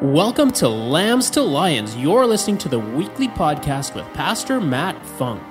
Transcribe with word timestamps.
Welcome 0.00 0.52
to 0.52 0.68
Lambs 0.68 1.28
to 1.30 1.42
Lions. 1.42 1.96
You're 1.96 2.24
listening 2.24 2.56
to 2.58 2.68
the 2.68 2.78
weekly 2.78 3.26
podcast 3.26 3.96
with 3.96 4.06
Pastor 4.14 4.60
Matt 4.60 5.04
Funk. 5.04 5.42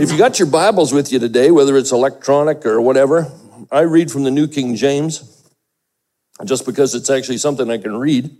If 0.00 0.10
you 0.10 0.18
got 0.18 0.40
your 0.40 0.48
Bibles 0.48 0.92
with 0.92 1.12
you 1.12 1.20
today, 1.20 1.52
whether 1.52 1.76
it's 1.76 1.92
electronic 1.92 2.66
or 2.66 2.80
whatever, 2.80 3.30
I 3.70 3.82
read 3.82 4.10
from 4.10 4.24
the 4.24 4.32
New 4.32 4.48
King 4.48 4.74
James 4.74 5.46
just 6.44 6.66
because 6.66 6.96
it's 6.96 7.08
actually 7.08 7.38
something 7.38 7.70
I 7.70 7.78
can 7.78 7.96
read. 7.96 8.36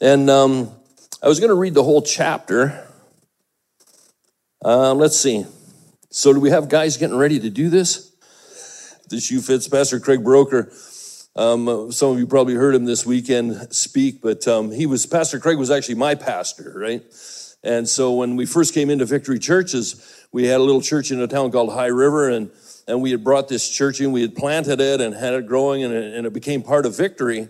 And 0.00 0.30
um, 0.30 0.70
I 1.20 1.26
was 1.26 1.40
going 1.40 1.50
to 1.50 1.56
read 1.56 1.74
the 1.74 1.82
whole 1.82 2.02
chapter. 2.02 2.86
Um, 4.64 4.98
let's 4.98 5.16
see. 5.16 5.44
So, 6.14 6.34
do 6.34 6.40
we 6.40 6.50
have 6.50 6.68
guys 6.68 6.98
getting 6.98 7.16
ready 7.16 7.40
to 7.40 7.48
do 7.48 7.70
this? 7.70 8.12
The 9.08 9.18
shoe 9.18 9.40
fits. 9.40 9.66
Pastor 9.66 9.98
Craig 9.98 10.22
Broker. 10.22 10.70
Um, 11.34 11.90
some 11.90 12.10
of 12.10 12.18
you 12.18 12.26
probably 12.26 12.52
heard 12.52 12.74
him 12.74 12.84
this 12.84 13.06
weekend 13.06 13.74
speak, 13.74 14.20
but 14.20 14.46
um, 14.46 14.70
he 14.70 14.84
was 14.84 15.06
Pastor 15.06 15.40
Craig 15.40 15.56
was 15.56 15.70
actually 15.70 15.94
my 15.94 16.14
pastor, 16.14 16.74
right? 16.76 17.02
And 17.64 17.88
so 17.88 18.12
when 18.12 18.36
we 18.36 18.44
first 18.44 18.74
came 18.74 18.90
into 18.90 19.06
Victory 19.06 19.38
Churches, 19.38 20.26
we 20.32 20.44
had 20.44 20.60
a 20.60 20.62
little 20.62 20.82
church 20.82 21.10
in 21.10 21.18
a 21.18 21.26
town 21.26 21.50
called 21.50 21.72
High 21.72 21.86
River, 21.86 22.28
and 22.28 22.50
and 22.86 23.00
we 23.00 23.10
had 23.10 23.24
brought 23.24 23.48
this 23.48 23.66
church 23.66 23.98
in. 24.02 24.12
We 24.12 24.20
had 24.20 24.34
planted 24.34 24.82
it 24.82 25.00
and 25.00 25.14
had 25.14 25.32
it 25.32 25.46
growing, 25.46 25.82
and 25.82 25.94
it, 25.94 26.12
and 26.12 26.26
it 26.26 26.34
became 26.34 26.62
part 26.62 26.84
of 26.84 26.94
Victory. 26.94 27.48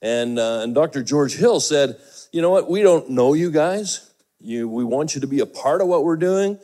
And 0.00 0.38
uh, 0.38 0.60
and 0.62 0.74
Dr. 0.74 1.02
George 1.02 1.34
Hill 1.34 1.60
said, 1.60 1.98
"You 2.32 2.40
know 2.40 2.48
what? 2.48 2.70
We 2.70 2.80
don't 2.80 3.10
know 3.10 3.34
you 3.34 3.50
guys. 3.50 4.10
You, 4.40 4.66
we 4.66 4.82
want 4.82 5.14
you 5.14 5.20
to 5.20 5.26
be 5.26 5.40
a 5.40 5.46
part 5.46 5.82
of 5.82 5.88
what 5.88 6.04
we're 6.04 6.16
doing." 6.16 6.58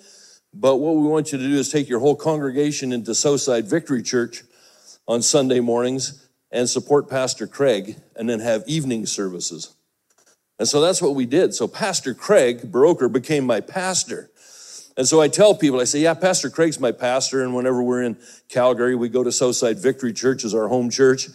But 0.56 0.76
what 0.76 0.94
we 0.94 1.08
want 1.08 1.32
you 1.32 1.38
to 1.38 1.44
do 1.44 1.54
is 1.54 1.68
take 1.68 1.88
your 1.88 1.98
whole 1.98 2.14
congregation 2.14 2.92
into 2.92 3.14
Southside 3.14 3.66
Victory 3.66 4.02
Church 4.02 4.44
on 5.08 5.20
Sunday 5.20 5.58
mornings 5.58 6.28
and 6.52 6.68
support 6.68 7.10
Pastor 7.10 7.48
Craig 7.48 7.96
and 8.14 8.28
then 8.30 8.38
have 8.38 8.62
evening 8.68 9.06
services. 9.06 9.74
And 10.60 10.68
so 10.68 10.80
that's 10.80 11.02
what 11.02 11.16
we 11.16 11.26
did. 11.26 11.54
So 11.54 11.66
Pastor 11.66 12.14
Craig 12.14 12.70
Broker 12.70 13.08
became 13.08 13.44
my 13.44 13.60
pastor. 13.60 14.30
And 14.96 15.08
so 15.08 15.20
I 15.20 15.26
tell 15.26 15.56
people, 15.56 15.80
I 15.80 15.84
say, 15.84 15.98
yeah, 15.98 16.14
Pastor 16.14 16.48
Craig's 16.48 16.78
my 16.78 16.92
pastor. 16.92 17.42
And 17.42 17.52
whenever 17.56 17.82
we're 17.82 18.02
in 18.02 18.16
Calgary, 18.48 18.94
we 18.94 19.08
go 19.08 19.24
to 19.24 19.32
Southside 19.32 19.80
Victory 19.80 20.12
Church 20.12 20.44
as 20.44 20.54
our 20.54 20.68
home 20.68 20.88
church. 20.88 21.26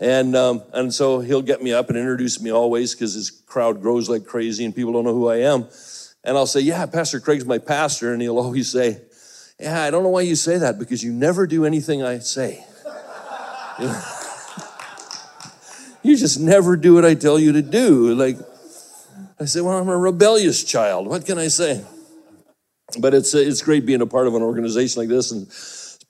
And, 0.00 0.34
um, 0.34 0.64
and 0.72 0.92
so 0.92 1.20
he'll 1.20 1.42
get 1.42 1.62
me 1.62 1.72
up 1.72 1.88
and 1.90 1.96
introduce 1.96 2.40
me 2.40 2.50
always 2.50 2.92
because 2.92 3.14
his 3.14 3.30
crowd 3.30 3.80
grows 3.80 4.08
like 4.08 4.26
crazy 4.26 4.64
and 4.64 4.74
people 4.74 4.92
don't 4.92 5.04
know 5.04 5.14
who 5.14 5.28
I 5.28 5.36
am. 5.36 5.68
And 6.24 6.38
I'll 6.38 6.46
say, 6.46 6.60
Yeah, 6.60 6.86
Pastor 6.86 7.20
Craig's 7.20 7.44
my 7.44 7.58
pastor. 7.58 8.12
And 8.12 8.22
he'll 8.22 8.38
always 8.38 8.70
say, 8.70 9.02
Yeah, 9.60 9.82
I 9.82 9.90
don't 9.90 10.02
know 10.02 10.08
why 10.08 10.22
you 10.22 10.34
say 10.34 10.58
that 10.58 10.78
because 10.78 11.04
you 11.04 11.12
never 11.12 11.46
do 11.46 11.64
anything 11.64 12.02
I 12.02 12.18
say. 12.18 12.64
You, 16.06 16.18
just 16.18 16.38
never 16.38 16.76
do 16.76 16.92
what 16.92 17.06
I 17.06 17.14
tell 17.14 17.38
you 17.38 17.52
to 17.52 17.62
do. 17.62 18.14
Like, 18.14 18.36
I 19.40 19.46
say, 19.46 19.62
Well, 19.62 19.78
I'm 19.78 19.88
a 19.88 19.96
rebellious 19.96 20.62
child. 20.62 21.06
What 21.06 21.24
can 21.24 21.38
I 21.38 21.48
say? 21.48 21.82
But 23.00 23.14
it's, 23.14 23.32
it's 23.32 23.62
great 23.62 23.86
being 23.86 24.02
a 24.02 24.06
part 24.06 24.26
of 24.26 24.34
an 24.34 24.42
organization 24.42 25.00
like 25.00 25.08
this. 25.08 25.30
And 25.30 25.46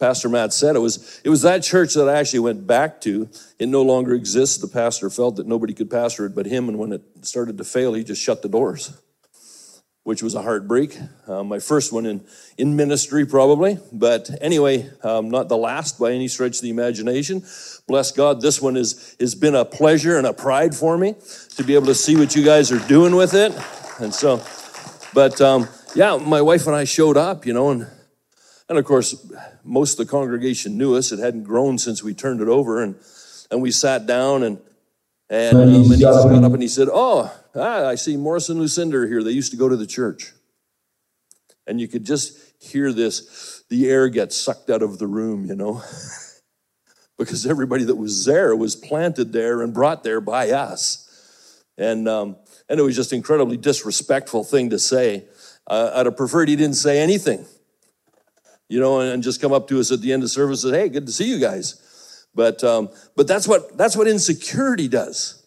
Pastor 0.01 0.29
Matt 0.29 0.53
said, 0.53 0.75
it 0.75 0.81
was, 0.81 1.21
it 1.23 1.29
was 1.29 1.43
that 1.43 1.63
church 1.63 1.95
that 1.95 2.09
I 2.09 2.19
actually 2.19 2.41
went 2.41 2.67
back 2.67 3.01
to. 3.03 3.29
It 3.61 3.69
no 3.69 3.83
longer 3.83 4.15
exists. 4.15 4.59
The 4.59 4.67
pastor 4.67 5.09
felt 5.11 5.37
that 5.37 5.47
nobody 5.47 5.73
could 5.73 5.89
pastor 5.89 6.27
it 6.27 6.35
but 6.35 6.47
him. 6.47 6.69
And 6.69 6.77
when 6.77 6.93
it 6.93 7.03
started 7.23 7.57
to 7.59 7.65
fail, 7.65 7.95
he 7.95 8.03
just 8.03 8.21
shut 8.21 8.43
the 8.43 8.49
doors 8.49 8.93
which 10.05 10.23
was 10.23 10.35
a 10.35 10.43
heartbreak. 10.43 10.99
Uh, 11.27 11.43
my 11.43 11.59
first 11.59 11.93
one 11.93 12.05
in, 12.05 12.23
in 12.59 12.77
ministry, 12.77 13.25
probably. 13.25 13.79
But 13.91 14.31
anyway, 14.43 14.91
um, 15.03 15.31
not 15.31 15.49
the 15.49 15.57
last 15.57 15.99
by 15.99 16.13
any 16.13 16.29
stretch 16.29 16.57
of 16.57 16.63
the 16.63 16.71
imagination. 16.71 17.43
Bless 17.89 18.13
God, 18.13 18.43
this 18.43 18.61
one 18.61 18.77
is, 18.77 19.17
has 19.19 19.35
been 19.35 19.55
a 19.55 19.65
pleasure 19.65 20.19
and 20.19 20.27
a 20.27 20.33
pride 20.33 20.75
for 20.75 20.97
me 20.99 21.15
to 21.57 21.65
be 21.65 21.75
able 21.75 21.87
to 21.87 21.95
see 21.95 22.17
what 22.17 22.37
you 22.37 22.45
guys 22.45 22.71
are 22.71 22.87
doing 22.87 23.17
with 23.17 23.33
it. 23.33 23.53
And 23.99 24.15
so, 24.15 24.43
but 25.15 25.41
um, 25.41 25.69
yeah, 25.95 26.17
my 26.19 26.43
wife 26.43 26.67
and 26.67 26.77
I 26.77 26.85
showed 26.85 27.17
up, 27.17 27.47
you 27.47 27.55
know, 27.55 27.71
and, 27.71 27.87
and 28.69 28.79
of 28.79 28.85
course, 28.85 29.33
most 29.65 29.99
of 29.99 30.07
the 30.07 30.11
congregation 30.11 30.77
knew 30.77 30.97
us. 30.97 31.13
It 31.13 31.19
hadn't 31.19 31.45
grown 31.45 31.79
since 31.79 32.03
we 32.03 32.13
turned 32.13 32.43
it 32.43 32.49
over. 32.49 32.83
And, 32.83 32.97
and 33.51 33.63
we 33.63 33.71
sat 33.71 34.07
down 34.07 34.43
and, 34.43 34.59
and, 35.31 35.57
um, 35.57 35.63
and 35.63 35.87
he 35.87 36.01
got 36.01 36.27
up 36.27 36.53
and 36.53 36.63
he 36.63 36.69
said, 36.69 36.89
Oh, 36.93 37.35
ah, 37.55 37.87
I 37.87 37.95
see 37.95 38.17
Morris 38.17 38.49
and 38.49 38.61
Lucinda 38.61 38.99
are 38.99 39.07
here. 39.07 39.23
They 39.23 39.31
used 39.31 39.53
to 39.53 39.57
go 39.57 39.69
to 39.69 39.77
the 39.77 39.87
church. 39.87 40.33
And 41.67 41.81
you 41.81 41.89
could 41.89 42.05
just 42.05 42.39
hear 42.61 42.93
this, 42.93 43.65
the 43.71 43.89
air 43.89 44.09
gets 44.09 44.37
sucked 44.37 44.71
out 44.71 44.83
of 44.83 44.99
the 44.99 45.07
room, 45.07 45.47
you 45.47 45.55
know, 45.55 45.83
because 47.19 47.47
everybody 47.47 47.85
that 47.85 47.97
was 47.97 48.25
there 48.25 48.55
was 48.55 48.77
planted 48.77 49.33
there 49.33 49.63
and 49.63 49.73
brought 49.73 50.03
there 50.03 50.21
by 50.21 50.51
us. 50.51 51.63
And, 51.79 52.09
um, 52.09 52.37
and 52.69 52.79
it 52.79 52.83
was 52.83 52.97
just 52.97 53.13
incredibly 53.13 53.57
disrespectful 53.57 54.45
thing 54.45 54.71
to 54.71 54.79
say. 54.79 55.25
Uh, 55.67 55.93
I'd 55.95 56.07
have 56.07 56.17
preferred 56.17 56.49
he 56.49 56.57
didn't 56.57 56.77
say 56.77 57.01
anything, 57.01 57.47
you 58.69 58.81
know, 58.81 59.01
and, 59.01 59.11
and 59.11 59.23
just 59.23 59.41
come 59.41 59.53
up 59.53 59.69
to 59.69 59.81
us 59.81 59.91
at 59.91 60.01
the 60.01 60.13
end 60.13 60.23
of 60.23 60.31
service 60.31 60.65
and 60.65 60.73
say, 60.73 60.81
hey, 60.81 60.89
good 60.89 61.07
to 61.07 61.13
see 61.13 61.29
you 61.29 61.39
guys. 61.39 61.81
But, 62.35 62.63
um, 62.63 62.91
but 63.17 63.27
that's, 63.27 63.49
what, 63.49 63.77
that's 63.79 63.97
what 63.97 64.07
insecurity 64.07 64.89
does. 64.89 65.44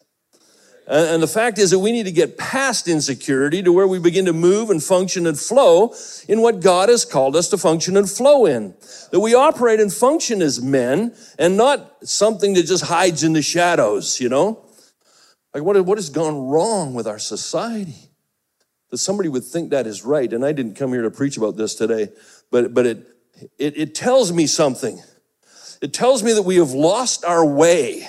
And 0.90 1.22
the 1.22 1.28
fact 1.28 1.58
is 1.58 1.72
that 1.72 1.80
we 1.80 1.92
need 1.92 2.06
to 2.06 2.14
get 2.14 2.38
past 2.38 2.88
insecurity 2.88 3.62
to 3.62 3.74
where 3.74 3.88
we 3.88 4.00
begin 4.00 4.24
to 4.26 4.34
move 4.34 4.70
and 4.70 4.82
function 4.82 5.28
and 5.28 5.38
flow 5.38 5.94
in 6.30 6.42
what 6.42 6.62
God 6.62 6.88
has 6.88 7.04
called 7.04 7.36
us 7.36 7.50
to 7.50 7.58
function 7.58 7.98
and 7.98 8.10
flow 8.10 8.46
in. 8.46 8.74
That 9.12 9.20
we 9.20 9.36
operate 9.36 9.82
and 9.82 9.92
function 9.92 10.42
as 10.42 10.62
men 10.62 11.14
and 11.38 11.58
not 11.58 12.08
something 12.08 12.54
that 12.54 12.68
just 12.68 12.86
hides 12.86 13.26
in 13.26 13.34
the 13.34 13.42
shadows, 13.42 14.22
you 14.22 14.30
know? 14.30 14.64
Like 15.54 15.64
what, 15.64 15.84
what 15.86 15.98
has 15.98 16.10
gone 16.10 16.48
wrong 16.48 16.94
with 16.94 17.06
our 17.06 17.20
society? 17.20 18.10
That 18.90 19.00
somebody 19.00 19.28
would 19.28 19.44
think 19.44 19.72
that 19.72 19.88
is 19.88 20.06
right. 20.06 20.32
And 20.32 20.46
I 20.46 20.54
didn't 20.54 20.76
come 20.76 20.94
here 20.94 21.02
to 21.02 21.12
preach 21.12 21.36
about 21.36 21.58
this 21.58 21.76
today, 21.76 22.10
but, 22.50 22.74
but 22.74 22.86
it, 22.86 23.08
it, 23.58 23.78
it 23.78 23.96
tells 23.96 24.32
me 24.32 24.48
something. 24.48 25.02
It 25.82 25.92
tells 25.92 26.24
me 26.24 26.32
that 26.32 26.44
we 26.44 26.56
have 26.56 26.72
lost 26.72 27.26
our 27.26 27.46
way 27.46 28.08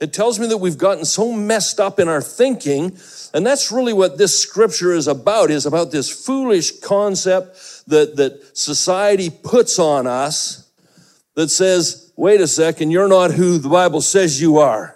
it 0.00 0.12
tells 0.12 0.38
me 0.38 0.46
that 0.46 0.58
we've 0.58 0.78
gotten 0.78 1.04
so 1.04 1.32
messed 1.32 1.80
up 1.80 1.98
in 1.98 2.08
our 2.08 2.22
thinking. 2.22 2.96
And 3.34 3.44
that's 3.44 3.72
really 3.72 3.92
what 3.92 4.16
this 4.16 4.38
scripture 4.38 4.92
is 4.92 5.08
about, 5.08 5.50
is 5.50 5.66
about 5.66 5.90
this 5.90 6.08
foolish 6.08 6.78
concept 6.80 7.56
that, 7.88 8.16
that 8.16 8.56
society 8.56 9.28
puts 9.28 9.78
on 9.78 10.06
us 10.06 10.70
that 11.34 11.48
says, 11.48 12.12
wait 12.16 12.40
a 12.40 12.46
second, 12.46 12.92
you're 12.92 13.08
not 13.08 13.32
who 13.32 13.58
the 13.58 13.68
Bible 13.68 14.00
says 14.00 14.40
you 14.40 14.58
are. 14.58 14.94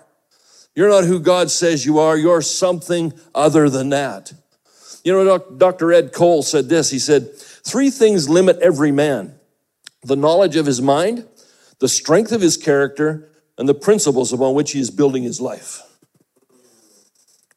You're 0.75 0.89
not 0.89 1.05
who 1.05 1.21
God 1.21 1.51
says 1.51 1.85
you 1.85 1.99
are. 1.99 2.17
You're 2.17 2.41
something 2.41 3.13
other 3.35 3.69
than 3.69 3.91
that. 3.91 4.33
You 5.05 5.13
know, 5.13 5.39
Dr. 5.39 5.93
Ed 5.93 6.13
Cole 6.13 6.43
said 6.43 6.69
this. 6.69 6.91
He 6.91 6.99
said, 6.99 7.37
Three 7.37 7.91
things 7.91 8.29
limit 8.29 8.59
every 8.61 8.93
man 8.93 9.35
the 10.05 10.17
knowledge 10.17 10.57
of 10.57 10.67
his 10.67 10.83
mind, 10.83 11.27
the 11.79 11.89
strength 11.89 12.33
of 12.33 12.41
his 12.41 12.57
character, 12.57 13.32
and 13.59 13.69
the 13.69 13.75
principles 13.75 14.33
upon 14.33 14.55
which 14.55 14.73
he 14.73 14.81
is 14.81 14.91
building 14.91 15.23
his 15.23 15.41
life. 15.41 15.83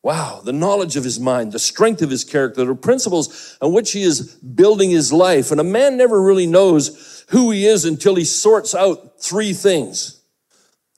Wow, 0.05 0.41
the 0.43 0.53
knowledge 0.53 0.97
of 0.97 1.03
his 1.03 1.19
mind, 1.19 1.51
the 1.51 1.57
strength 1.57 2.03
of 2.03 2.11
his 2.11 2.23
character, 2.23 2.63
the 2.63 2.75
principles 2.75 3.57
on 3.59 3.73
which 3.73 3.91
he 3.91 4.03
is 4.03 4.35
building 4.35 4.91
his 4.91 5.11
life. 5.11 5.49
And 5.49 5.59
a 5.59 5.63
man 5.63 5.97
never 5.97 6.21
really 6.21 6.45
knows 6.45 7.25
who 7.29 7.49
he 7.49 7.65
is 7.65 7.85
until 7.85 8.13
he 8.13 8.23
sorts 8.23 8.75
out 8.75 9.19
three 9.19 9.51
things. 9.51 10.21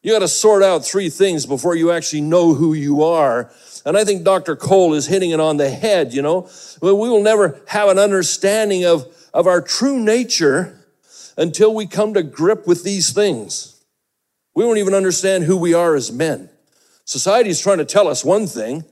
You 0.04 0.12
got 0.12 0.20
to 0.20 0.28
sort 0.28 0.62
out 0.62 0.86
three 0.86 1.10
things 1.10 1.46
before 1.46 1.76
you 1.76 1.92
actually 1.92 2.20
know 2.20 2.54
who 2.54 2.74
you 2.74 3.02
are. 3.04 3.50
And 3.86 3.98
I 3.98 4.04
think 4.04 4.26
Dr. 4.26 4.58
Cole 4.58 4.94
is 4.94 5.08
hitting 5.08 5.32
it 5.32 5.40
on 5.40 5.56
the 5.56 5.70
head, 5.70 6.14
you 6.14 6.22
know. 6.22 6.50
We 6.82 6.92
will 6.92 7.24
never 7.24 7.62
have 7.68 7.88
an 7.88 8.00
understanding 8.00 8.86
of, 8.86 9.08
of 9.34 9.48
our 9.48 9.62
true 9.62 10.02
nature 10.02 10.86
until 11.38 11.74
we 11.74 11.88
come 11.88 12.14
to 12.14 12.24
grip 12.24 12.68
with 12.68 12.84
these 12.84 13.14
things. 13.14 13.77
We 14.58 14.66
won't 14.66 14.80
even 14.80 14.96
understand 14.96 15.44
who 15.44 15.56
we 15.56 15.76
are 15.76 15.94
as 15.94 16.12
men. 16.12 16.50
Society 17.06 17.52
is 17.52 17.62
trying 17.62 17.78
to 17.78 17.86
tell 17.86 18.08
us 18.08 18.26
one 18.26 18.48
thing. 18.48 18.86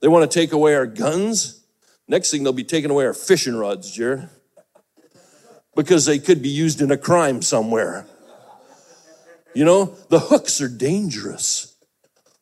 They 0.00 0.08
want 0.08 0.30
to 0.30 0.34
take 0.34 0.52
away 0.52 0.74
our 0.74 0.86
guns. 0.86 1.62
Next 2.08 2.30
thing, 2.30 2.42
they'll 2.42 2.54
be 2.54 2.64
taking 2.64 2.90
away 2.90 3.04
our 3.04 3.12
fishing 3.12 3.54
rods, 3.54 3.90
Jared, 3.90 4.30
because 5.76 6.06
they 6.06 6.18
could 6.18 6.40
be 6.40 6.48
used 6.48 6.80
in 6.80 6.90
a 6.90 6.96
crime 6.96 7.42
somewhere. 7.42 8.06
You 9.54 9.66
know, 9.66 9.94
the 10.08 10.20
hooks 10.20 10.58
are 10.62 10.70
dangerous. 10.70 11.76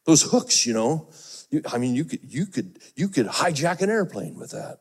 Those 0.04 0.22
hooks, 0.22 0.64
you 0.66 0.72
know, 0.72 1.08
you, 1.50 1.62
I 1.72 1.78
mean, 1.78 1.96
you 1.96 2.04
could, 2.04 2.20
you 2.22 2.46
could, 2.46 2.78
you 2.94 3.08
could 3.08 3.26
hijack 3.26 3.80
an 3.80 3.90
airplane 3.90 4.38
with 4.38 4.52
that. 4.52 4.78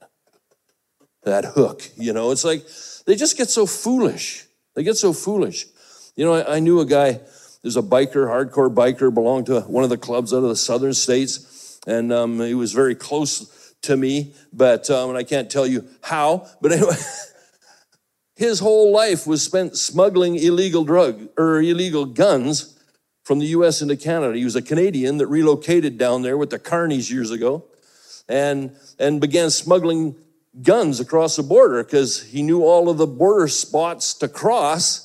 That 1.24 1.46
hook, 1.46 1.82
you 1.98 2.14
know, 2.14 2.30
it's 2.30 2.46
like 2.46 2.64
they 3.08 3.16
just 3.16 3.38
get 3.38 3.50
so 3.50 3.66
foolish. 3.66 4.46
They 4.76 4.84
get 4.84 4.98
so 4.98 5.14
foolish. 5.14 5.66
You 6.16 6.26
know, 6.26 6.36
I, 6.36 6.58
I 6.58 6.60
knew 6.60 6.80
a 6.80 6.86
guy 6.86 7.22
there's 7.66 7.78
a 7.78 7.82
biker, 7.82 8.28
hardcore 8.28 8.72
biker, 8.72 9.12
belonged 9.12 9.48
to 9.48 9.62
one 9.62 9.84
of 9.84 9.90
the 9.90 9.98
clubs 9.98 10.32
out 10.32 10.44
of 10.44 10.50
the 10.50 10.56
southern 10.56 10.94
states. 10.94 11.80
And 11.88 12.14
um, 12.14 12.40
he 12.40 12.54
was 12.54 12.74
very 12.74 12.94
close 12.94 13.74
to 13.82 13.98
me, 13.98 14.36
but 14.54 14.88
um, 14.92 15.10
and 15.10 15.18
I 15.18 15.24
can't 15.24 15.50
tell 15.50 15.66
you 15.66 15.84
how. 16.04 16.48
But 16.62 16.74
anyway, 16.74 16.94
his 18.36 18.60
whole 18.60 18.92
life 18.92 19.26
was 19.26 19.42
spent 19.42 19.78
smuggling 19.78 20.36
illegal 20.36 20.84
drug 20.84 21.28
or 21.40 21.60
illegal 21.60 22.06
guns 22.06 22.80
from 23.24 23.40
the 23.40 23.48
US 23.48 23.82
into 23.82 23.98
Canada. 23.98 24.38
He 24.38 24.44
was 24.44 24.56
a 24.56 24.62
Canadian 24.62 25.18
that 25.18 25.26
relocated 25.26 25.98
down 25.98 26.22
there 26.22 26.38
with 26.38 26.52
the 26.52 26.60
Carneys 26.60 27.10
years 27.10 27.32
ago 27.32 27.66
and, 28.30 28.76
and 29.00 29.20
began 29.20 29.50
smuggling 29.50 30.16
guns 30.62 31.00
across 31.00 31.36
the 31.36 31.42
border 31.42 31.84
because 31.84 32.22
he 32.26 32.44
knew 32.44 32.62
all 32.62 32.90
of 32.90 32.98
the 32.98 33.08
border 33.08 33.48
spots 33.48 34.14
to 34.14 34.28
cross 34.28 35.02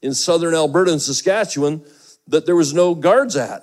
in 0.00 0.14
southern 0.14 0.54
Alberta 0.54 0.90
and 0.92 1.02
Saskatchewan 1.02 1.84
that 2.28 2.46
there 2.46 2.56
was 2.56 2.72
no 2.72 2.94
guards 2.94 3.36
at 3.36 3.62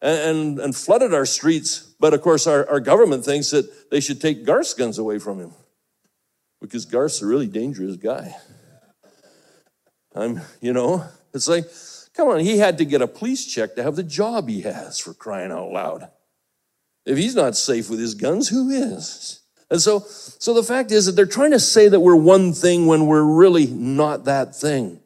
and, 0.00 0.18
and, 0.20 0.58
and 0.60 0.76
flooded 0.76 1.12
our 1.12 1.26
streets. 1.26 1.80
But 1.98 2.14
of 2.14 2.22
course, 2.22 2.46
our, 2.46 2.68
our 2.68 2.80
government 2.80 3.24
thinks 3.24 3.50
that 3.50 3.90
they 3.90 4.00
should 4.00 4.20
take 4.20 4.44
Garth's 4.44 4.74
guns 4.74 4.98
away 4.98 5.18
from 5.18 5.40
him 5.40 5.52
because 6.60 6.84
Garth's 6.84 7.22
a 7.22 7.26
really 7.26 7.46
dangerous 7.46 7.96
guy. 7.96 8.36
I'm, 10.14 10.40
you 10.60 10.72
know, 10.72 11.04
it's 11.32 11.48
like, 11.48 11.66
come 12.14 12.28
on, 12.28 12.40
he 12.40 12.58
had 12.58 12.78
to 12.78 12.84
get 12.84 13.02
a 13.02 13.06
police 13.06 13.46
check 13.46 13.76
to 13.76 13.82
have 13.82 13.96
the 13.96 14.02
job 14.02 14.48
he 14.48 14.62
has 14.62 14.98
for 14.98 15.14
crying 15.14 15.52
out 15.52 15.70
loud. 15.70 16.08
If 17.06 17.16
he's 17.16 17.34
not 17.34 17.56
safe 17.56 17.88
with 17.88 18.00
his 18.00 18.14
guns, 18.14 18.48
who 18.48 18.70
is? 18.70 19.40
And 19.70 19.80
so, 19.80 20.00
so 20.00 20.54
the 20.54 20.62
fact 20.62 20.90
is 20.90 21.06
that 21.06 21.12
they're 21.12 21.26
trying 21.26 21.52
to 21.52 21.60
say 21.60 21.88
that 21.88 22.00
we're 22.00 22.16
one 22.16 22.52
thing 22.52 22.86
when 22.86 23.06
we're 23.06 23.22
really 23.22 23.66
not 23.66 24.24
that 24.24 24.54
thing. 24.56 25.00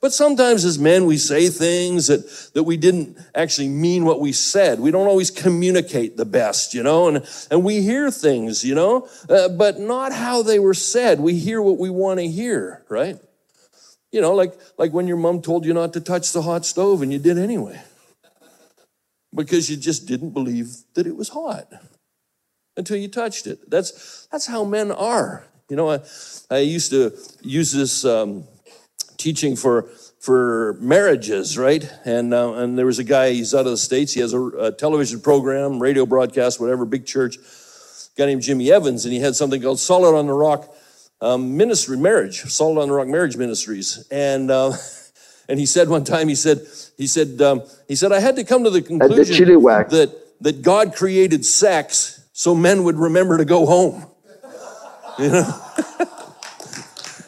But 0.00 0.12
sometimes 0.12 0.64
as 0.64 0.78
men, 0.78 1.06
we 1.06 1.16
say 1.16 1.48
things 1.48 2.08
that, 2.08 2.50
that 2.54 2.62
we 2.64 2.76
didn't 2.76 3.18
actually 3.34 3.68
mean 3.68 4.04
what 4.04 4.20
we 4.20 4.32
said. 4.32 4.78
We 4.78 4.90
don't 4.90 5.06
always 5.06 5.30
communicate 5.30 6.16
the 6.16 6.24
best, 6.24 6.74
you 6.74 6.82
know, 6.82 7.08
and, 7.08 7.26
and 7.50 7.64
we 7.64 7.80
hear 7.80 8.10
things, 8.10 8.64
you 8.64 8.74
know, 8.74 9.08
uh, 9.28 9.48
but 9.48 9.78
not 9.78 10.12
how 10.12 10.42
they 10.42 10.58
were 10.58 10.74
said. 10.74 11.20
We 11.20 11.34
hear 11.38 11.62
what 11.62 11.78
we 11.78 11.90
want 11.90 12.20
to 12.20 12.28
hear, 12.28 12.84
right? 12.88 13.18
You 14.12 14.20
know, 14.20 14.34
like, 14.34 14.54
like 14.78 14.92
when 14.92 15.08
your 15.08 15.16
mom 15.16 15.42
told 15.42 15.64
you 15.64 15.74
not 15.74 15.92
to 15.94 16.00
touch 16.00 16.32
the 16.32 16.42
hot 16.42 16.64
stove 16.64 17.02
and 17.02 17.12
you 17.12 17.18
did 17.18 17.38
anyway 17.38 17.80
because 19.34 19.70
you 19.70 19.76
just 19.76 20.06
didn't 20.06 20.30
believe 20.30 20.68
that 20.94 21.06
it 21.06 21.16
was 21.16 21.28
hot 21.28 21.70
until 22.76 22.96
you 22.96 23.08
touched 23.08 23.46
it. 23.46 23.70
That's, 23.70 24.26
that's 24.30 24.46
how 24.46 24.64
men 24.64 24.90
are. 24.90 25.44
You 25.68 25.76
know, 25.76 25.90
I, 25.90 26.00
I 26.50 26.58
used 26.58 26.90
to 26.90 27.12
use 27.42 27.72
this 27.72 28.04
um, 28.04 28.44
teaching 29.26 29.56
for 29.56 29.88
for 30.20 30.78
marriages, 30.80 31.58
right? 31.58 31.84
And 32.04 32.32
uh, 32.32 32.52
and 32.54 32.78
there 32.78 32.86
was 32.86 33.00
a 33.00 33.04
guy. 33.04 33.32
He's 33.32 33.54
out 33.54 33.66
of 33.66 33.72
the 33.72 33.76
states. 33.76 34.12
He 34.12 34.20
has 34.20 34.32
a, 34.32 34.40
a, 34.40 34.72
television 34.72 35.20
program, 35.20 35.80
radio 35.80 36.06
broadcast, 36.06 36.60
whatever, 36.60 36.84
big 36.84 37.06
church. 37.06 37.36
guy 38.16 38.26
named 38.26 38.42
Jimmy 38.42 38.70
Evans, 38.70 39.04
and 39.04 39.12
he 39.12 39.18
had 39.18 39.34
something 39.34 39.60
called 39.60 39.80
Solid 39.80 40.16
on 40.16 40.26
the 40.28 40.32
Rock 40.32 40.72
um, 41.20 41.56
Ministry 41.56 41.96
Marriage, 41.96 42.42
Solid 42.42 42.80
on 42.80 42.88
the 42.88 42.94
Rock 42.94 43.08
Marriage 43.08 43.36
Ministries, 43.36 44.06
and. 44.10 44.50
Uh, 44.50 44.72
and 45.48 45.60
he 45.60 45.66
said 45.66 45.88
one 45.88 46.02
time, 46.02 46.26
he 46.28 46.34
said, 46.34 46.58
he 46.96 47.06
said, 47.06 47.40
um, 47.40 47.62
he 47.86 47.94
said, 47.94 48.10
I 48.10 48.18
had 48.18 48.34
to 48.34 48.42
come 48.42 48.64
to 48.64 48.70
the 48.70 48.82
conclusion 48.82 49.36
the 49.46 49.86
that 49.90 50.10
that 50.40 50.62
God 50.62 50.94
created 50.94 51.44
sex 51.44 52.28
so 52.32 52.52
men 52.52 52.82
would 52.82 52.96
remember 52.96 53.38
to 53.38 53.44
go 53.44 53.66
home. 53.66 54.06
You 55.18 55.30
know. 55.30 55.48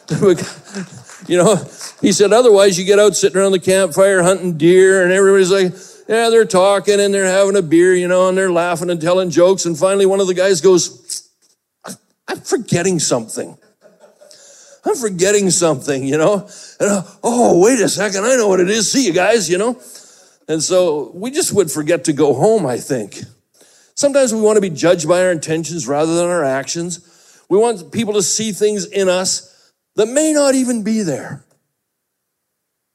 you 1.29 1.37
know, 1.37 1.55
he 2.01 2.11
said, 2.11 2.33
otherwise 2.33 2.79
you 2.79 2.85
get 2.85 2.97
out 2.97 3.15
sitting 3.15 3.39
around 3.39 3.51
the 3.51 3.59
campfire 3.59 4.23
hunting 4.23 4.57
deer 4.57 5.03
and 5.03 5.11
everybody's 5.11 5.51
like, 5.51 5.73
yeah, 6.07 6.31
they're 6.31 6.43
talking 6.43 6.99
and 6.99 7.13
they're 7.13 7.25
having 7.25 7.55
a 7.55 7.61
beer, 7.61 7.93
you 7.93 8.07
know, 8.07 8.29
and 8.29 8.35
they're 8.35 8.51
laughing 8.51 8.89
and 8.89 8.99
telling 8.99 9.29
jokes. 9.29 9.65
And 9.65 9.77
finally 9.77 10.07
one 10.07 10.19
of 10.19 10.25
the 10.25 10.33
guys 10.33 10.59
goes, 10.59 11.29
I'm 12.27 12.39
forgetting 12.39 12.97
something. 12.97 13.55
I'm 14.83 14.95
forgetting 14.95 15.51
something, 15.51 16.03
you 16.03 16.17
know? 16.17 16.49
And, 16.79 16.89
uh, 16.89 17.03
oh, 17.23 17.61
wait 17.61 17.79
a 17.79 17.89
second. 17.89 18.25
I 18.25 18.35
know 18.35 18.47
what 18.47 18.59
it 18.59 18.69
is. 18.71 18.91
See 18.91 19.05
you 19.05 19.13
guys, 19.13 19.47
you 19.47 19.59
know? 19.59 19.79
And 20.47 20.63
so 20.63 21.11
we 21.13 21.29
just 21.29 21.53
would 21.53 21.69
forget 21.69 22.05
to 22.05 22.13
go 22.13 22.33
home, 22.33 22.65
I 22.65 22.77
think. 22.77 23.21
Sometimes 23.93 24.33
we 24.33 24.41
want 24.41 24.57
to 24.57 24.61
be 24.61 24.71
judged 24.71 25.07
by 25.07 25.23
our 25.23 25.31
intentions 25.31 25.87
rather 25.87 26.15
than 26.15 26.25
our 26.25 26.43
actions. 26.43 27.45
We 27.49 27.59
want 27.59 27.91
people 27.91 28.15
to 28.15 28.23
see 28.23 28.51
things 28.51 28.85
in 28.85 29.09
us 29.09 29.48
that 29.95 30.07
may 30.07 30.33
not 30.33 30.55
even 30.55 30.83
be 30.83 31.01
there. 31.01 31.43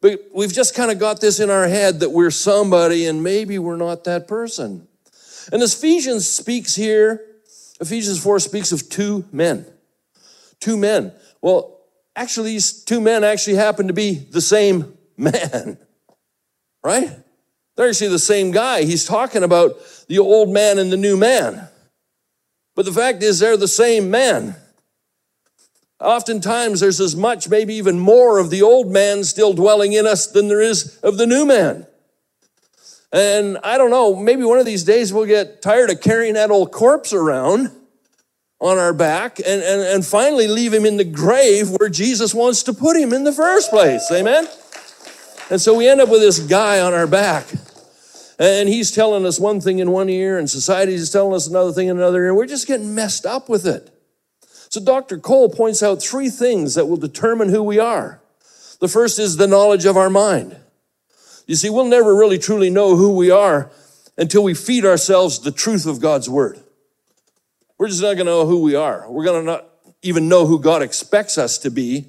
But 0.00 0.20
we've 0.34 0.52
just 0.52 0.74
kind 0.74 0.90
of 0.90 0.98
got 0.98 1.20
this 1.20 1.40
in 1.40 1.48
our 1.48 1.66
head 1.66 2.00
that 2.00 2.10
we're 2.10 2.30
somebody 2.30 3.06
and 3.06 3.22
maybe 3.22 3.58
we're 3.58 3.76
not 3.76 4.04
that 4.04 4.28
person. 4.28 4.86
And 5.50 5.62
as 5.62 5.74
Ephesians 5.74 6.28
speaks 6.28 6.74
here, 6.74 7.24
Ephesians 7.80 8.22
4 8.22 8.38
speaks 8.38 8.72
of 8.72 8.88
two 8.88 9.24
men. 9.32 9.66
Two 10.60 10.76
men. 10.76 11.12
Well, 11.40 11.80
actually, 12.14 12.50
these 12.50 12.84
two 12.84 13.00
men 13.00 13.24
actually 13.24 13.56
happen 13.56 13.88
to 13.88 13.92
be 13.92 14.14
the 14.14 14.40
same 14.40 14.96
man, 15.16 15.78
right? 16.84 17.10
They're 17.76 17.88
actually 17.88 18.08
the 18.08 18.18
same 18.18 18.50
guy. 18.50 18.84
He's 18.84 19.04
talking 19.04 19.42
about 19.42 19.76
the 20.06 20.18
old 20.18 20.50
man 20.50 20.78
and 20.78 20.92
the 20.92 20.96
new 20.96 21.16
man. 21.16 21.68
But 22.74 22.84
the 22.84 22.92
fact 22.92 23.22
is, 23.22 23.38
they're 23.38 23.56
the 23.56 23.68
same 23.68 24.10
man. 24.10 24.56
Oftentimes, 26.00 26.80
there's 26.80 27.00
as 27.00 27.14
much, 27.14 27.48
maybe 27.48 27.74
even 27.74 27.98
more, 27.98 28.38
of 28.38 28.50
the 28.50 28.62
old 28.62 28.90
man 28.90 29.24
still 29.24 29.52
dwelling 29.52 29.92
in 29.92 30.06
us 30.06 30.26
than 30.26 30.48
there 30.48 30.60
is 30.60 30.98
of 30.98 31.18
the 31.18 31.26
new 31.26 31.46
man. 31.46 31.86
And 33.12 33.58
I 33.62 33.78
don't 33.78 33.90
know, 33.90 34.16
maybe 34.16 34.42
one 34.42 34.58
of 34.58 34.66
these 34.66 34.82
days 34.82 35.12
we'll 35.12 35.26
get 35.26 35.62
tired 35.62 35.90
of 35.90 36.00
carrying 36.00 36.34
that 36.34 36.50
old 36.50 36.72
corpse 36.72 37.12
around 37.12 37.70
on 38.60 38.76
our 38.76 38.92
back 38.92 39.38
and, 39.38 39.62
and, 39.62 39.82
and 39.82 40.04
finally 40.04 40.48
leave 40.48 40.74
him 40.74 40.84
in 40.84 40.96
the 40.96 41.04
grave 41.04 41.70
where 41.70 41.88
Jesus 41.88 42.34
wants 42.34 42.64
to 42.64 42.72
put 42.72 42.96
him 42.96 43.12
in 43.12 43.22
the 43.22 43.32
first 43.32 43.70
place. 43.70 44.10
Amen? 44.10 44.48
And 45.48 45.60
so 45.60 45.74
we 45.74 45.88
end 45.88 46.00
up 46.00 46.08
with 46.08 46.22
this 46.22 46.40
guy 46.40 46.80
on 46.80 46.92
our 46.92 47.06
back. 47.06 47.46
And 48.38 48.68
he's 48.68 48.90
telling 48.90 49.24
us 49.24 49.38
one 49.38 49.60
thing 49.60 49.78
in 49.78 49.92
one 49.92 50.08
ear, 50.08 50.38
and 50.38 50.50
society 50.50 50.94
is 50.94 51.10
telling 51.10 51.34
us 51.34 51.46
another 51.46 51.70
thing 51.70 51.86
in 51.86 51.96
another 51.96 52.24
ear, 52.24 52.34
we're 52.34 52.46
just 52.46 52.66
getting 52.66 52.94
messed 52.94 53.26
up 53.26 53.48
with 53.48 53.64
it. 53.64 53.93
So 54.74 54.84
Dr. 54.84 55.18
Cole 55.18 55.48
points 55.50 55.84
out 55.84 56.02
three 56.02 56.28
things 56.28 56.74
that 56.74 56.86
will 56.86 56.96
determine 56.96 57.48
who 57.48 57.62
we 57.62 57.78
are. 57.78 58.20
The 58.80 58.88
first 58.88 59.20
is 59.20 59.36
the 59.36 59.46
knowledge 59.46 59.84
of 59.84 59.96
our 59.96 60.10
mind. 60.10 60.56
You 61.46 61.54
see, 61.54 61.70
we'll 61.70 61.84
never 61.84 62.12
really 62.12 62.38
truly 62.38 62.70
know 62.70 62.96
who 62.96 63.14
we 63.14 63.30
are 63.30 63.70
until 64.18 64.42
we 64.42 64.52
feed 64.52 64.84
ourselves 64.84 65.38
the 65.38 65.52
truth 65.52 65.86
of 65.86 66.00
God's 66.00 66.28
word. 66.28 66.58
We're 67.78 67.86
just 67.86 68.02
not 68.02 68.14
going 68.14 68.26
to 68.26 68.32
know 68.32 68.46
who 68.48 68.62
we 68.62 68.74
are. 68.74 69.08
We're 69.08 69.24
going 69.24 69.42
to 69.42 69.46
not 69.46 69.64
even 70.02 70.28
know 70.28 70.44
who 70.44 70.58
God 70.58 70.82
expects 70.82 71.38
us 71.38 71.56
to 71.58 71.70
be 71.70 72.06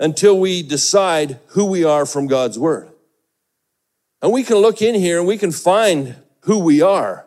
until 0.00 0.40
we 0.40 0.64
decide 0.64 1.38
who 1.50 1.66
we 1.66 1.84
are 1.84 2.06
from 2.06 2.26
God's 2.26 2.58
word. 2.58 2.88
And 4.20 4.32
we 4.32 4.42
can 4.42 4.56
look 4.56 4.82
in 4.82 4.96
here 4.96 5.18
and 5.18 5.28
we 5.28 5.38
can 5.38 5.52
find 5.52 6.16
who 6.40 6.58
we 6.58 6.82
are. 6.82 7.24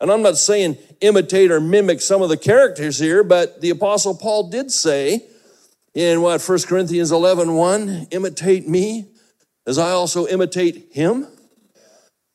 And 0.00 0.10
I'm 0.10 0.22
not 0.22 0.38
saying 0.38 0.76
imitate 1.00 1.50
or 1.50 1.60
mimic 1.60 2.00
some 2.00 2.22
of 2.22 2.28
the 2.28 2.36
characters 2.36 2.98
here, 2.98 3.22
but 3.22 3.60
the 3.60 3.70
apostle 3.70 4.14
Paul 4.14 4.50
did 4.50 4.70
say 4.70 5.26
in 5.94 6.22
what 6.22 6.42
1 6.42 6.58
Corinthians 6.62 7.10
11, 7.12 7.54
1, 7.54 8.08
imitate 8.10 8.68
me 8.68 9.06
as 9.66 9.78
I 9.78 9.90
also 9.90 10.26
imitate 10.26 10.88
him. 10.92 11.26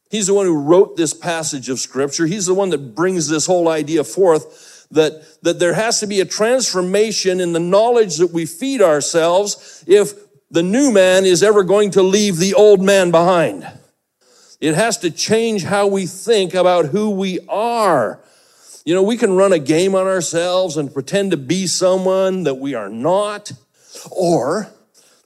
He's 0.10 0.28
the 0.28 0.34
one 0.34 0.46
who 0.46 0.60
wrote 0.60 0.98
this 0.98 1.14
passage 1.14 1.70
of 1.70 1.80
scripture. 1.80 2.26
He's 2.26 2.46
the 2.46 2.54
one 2.54 2.70
that 2.72 2.96
brings 2.96 3.30
this 3.30 3.46
whole 3.46 3.70
idea 3.70 4.04
forth 4.04 4.88
that, 4.92 5.42
that 5.42 5.60
there 5.60 5.74
has 5.74 6.02
to 6.02 6.08
be 6.08 6.20
a 6.20 6.26
transformation 6.26 7.40
in 7.40 7.54
the 7.54 7.60
knowledge 7.60 8.18
that 8.18 8.32
we 8.32 8.46
feed 8.46 8.82
ourselves 8.82 9.84
if 9.88 10.14
the 10.50 10.64
new 10.64 10.92
man 10.92 11.26
is 11.26 11.42
ever 11.42 11.64
going 11.64 11.92
to 11.92 12.04
leave 12.04 12.38
the 12.38 12.54
old 12.54 12.82
man 12.82 13.10
behind. 13.10 13.66
It 14.60 14.76
has 14.76 14.98
to 15.00 15.10
change 15.10 15.64
how 15.64 15.88
we 15.88 16.06
think 16.06 16.54
about 16.54 16.88
who 16.88 17.10
we 17.10 17.40
are. 17.48 18.20
You 18.84 18.96
know, 18.96 19.04
we 19.04 19.18
can 19.18 19.36
run 19.36 19.54
a 19.54 19.60
game 19.60 19.94
on 19.94 20.08
ourselves 20.08 20.78
and 20.78 20.94
pretend 20.94 21.32
to 21.32 21.38
be 21.38 21.68
someone 21.68 22.44
that 22.44 22.56
we 22.56 22.74
are 22.74 22.90
not, 22.90 23.52
or 24.10 24.70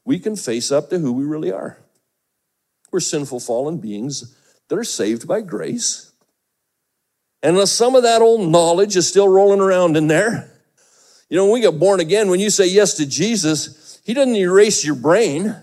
we 0.04 0.20
can 0.20 0.36
face 0.36 0.72
up 0.72 0.90
to 0.90 1.00
who 1.00 1.14
we 1.14 1.24
really 1.24 1.52
are. 1.52 1.78
We're 2.92 3.00
sinful, 3.00 3.40
fallen 3.40 3.78
beings 3.78 4.36
that 4.68 4.78
are 4.78 4.84
saved 4.84 5.28
by 5.28 5.42
grace. 5.42 6.12
And 7.42 7.56
unless 7.56 7.72
some 7.72 7.96
of 7.96 8.04
that 8.04 8.22
old 8.22 8.50
knowledge 8.50 8.98
is 8.98 9.08
still 9.08 9.28
rolling 9.28 9.62
around 9.62 9.96
in 9.96 10.08
there, 10.08 10.52
you 11.30 11.38
know, 11.38 11.46
when 11.46 11.54
we 11.54 11.62
get 11.62 11.80
born 11.80 12.00
again, 12.00 12.30
when 12.30 12.40
you 12.40 12.50
say 12.50 12.68
yes 12.68 12.96
to 12.96 13.06
Jesus, 13.06 14.00
He 14.06 14.14
doesn't 14.14 14.36
erase 14.36 14.86
your 14.86 14.96
brain. 14.96 15.56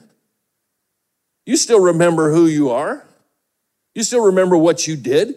You 1.44 1.56
still 1.56 1.80
remember 1.80 2.32
who 2.32 2.46
you 2.46 2.70
are. 2.70 3.04
You 3.94 4.02
still 4.02 4.24
remember 4.24 4.56
what 4.56 4.86
you 4.86 4.96
did. 4.96 5.34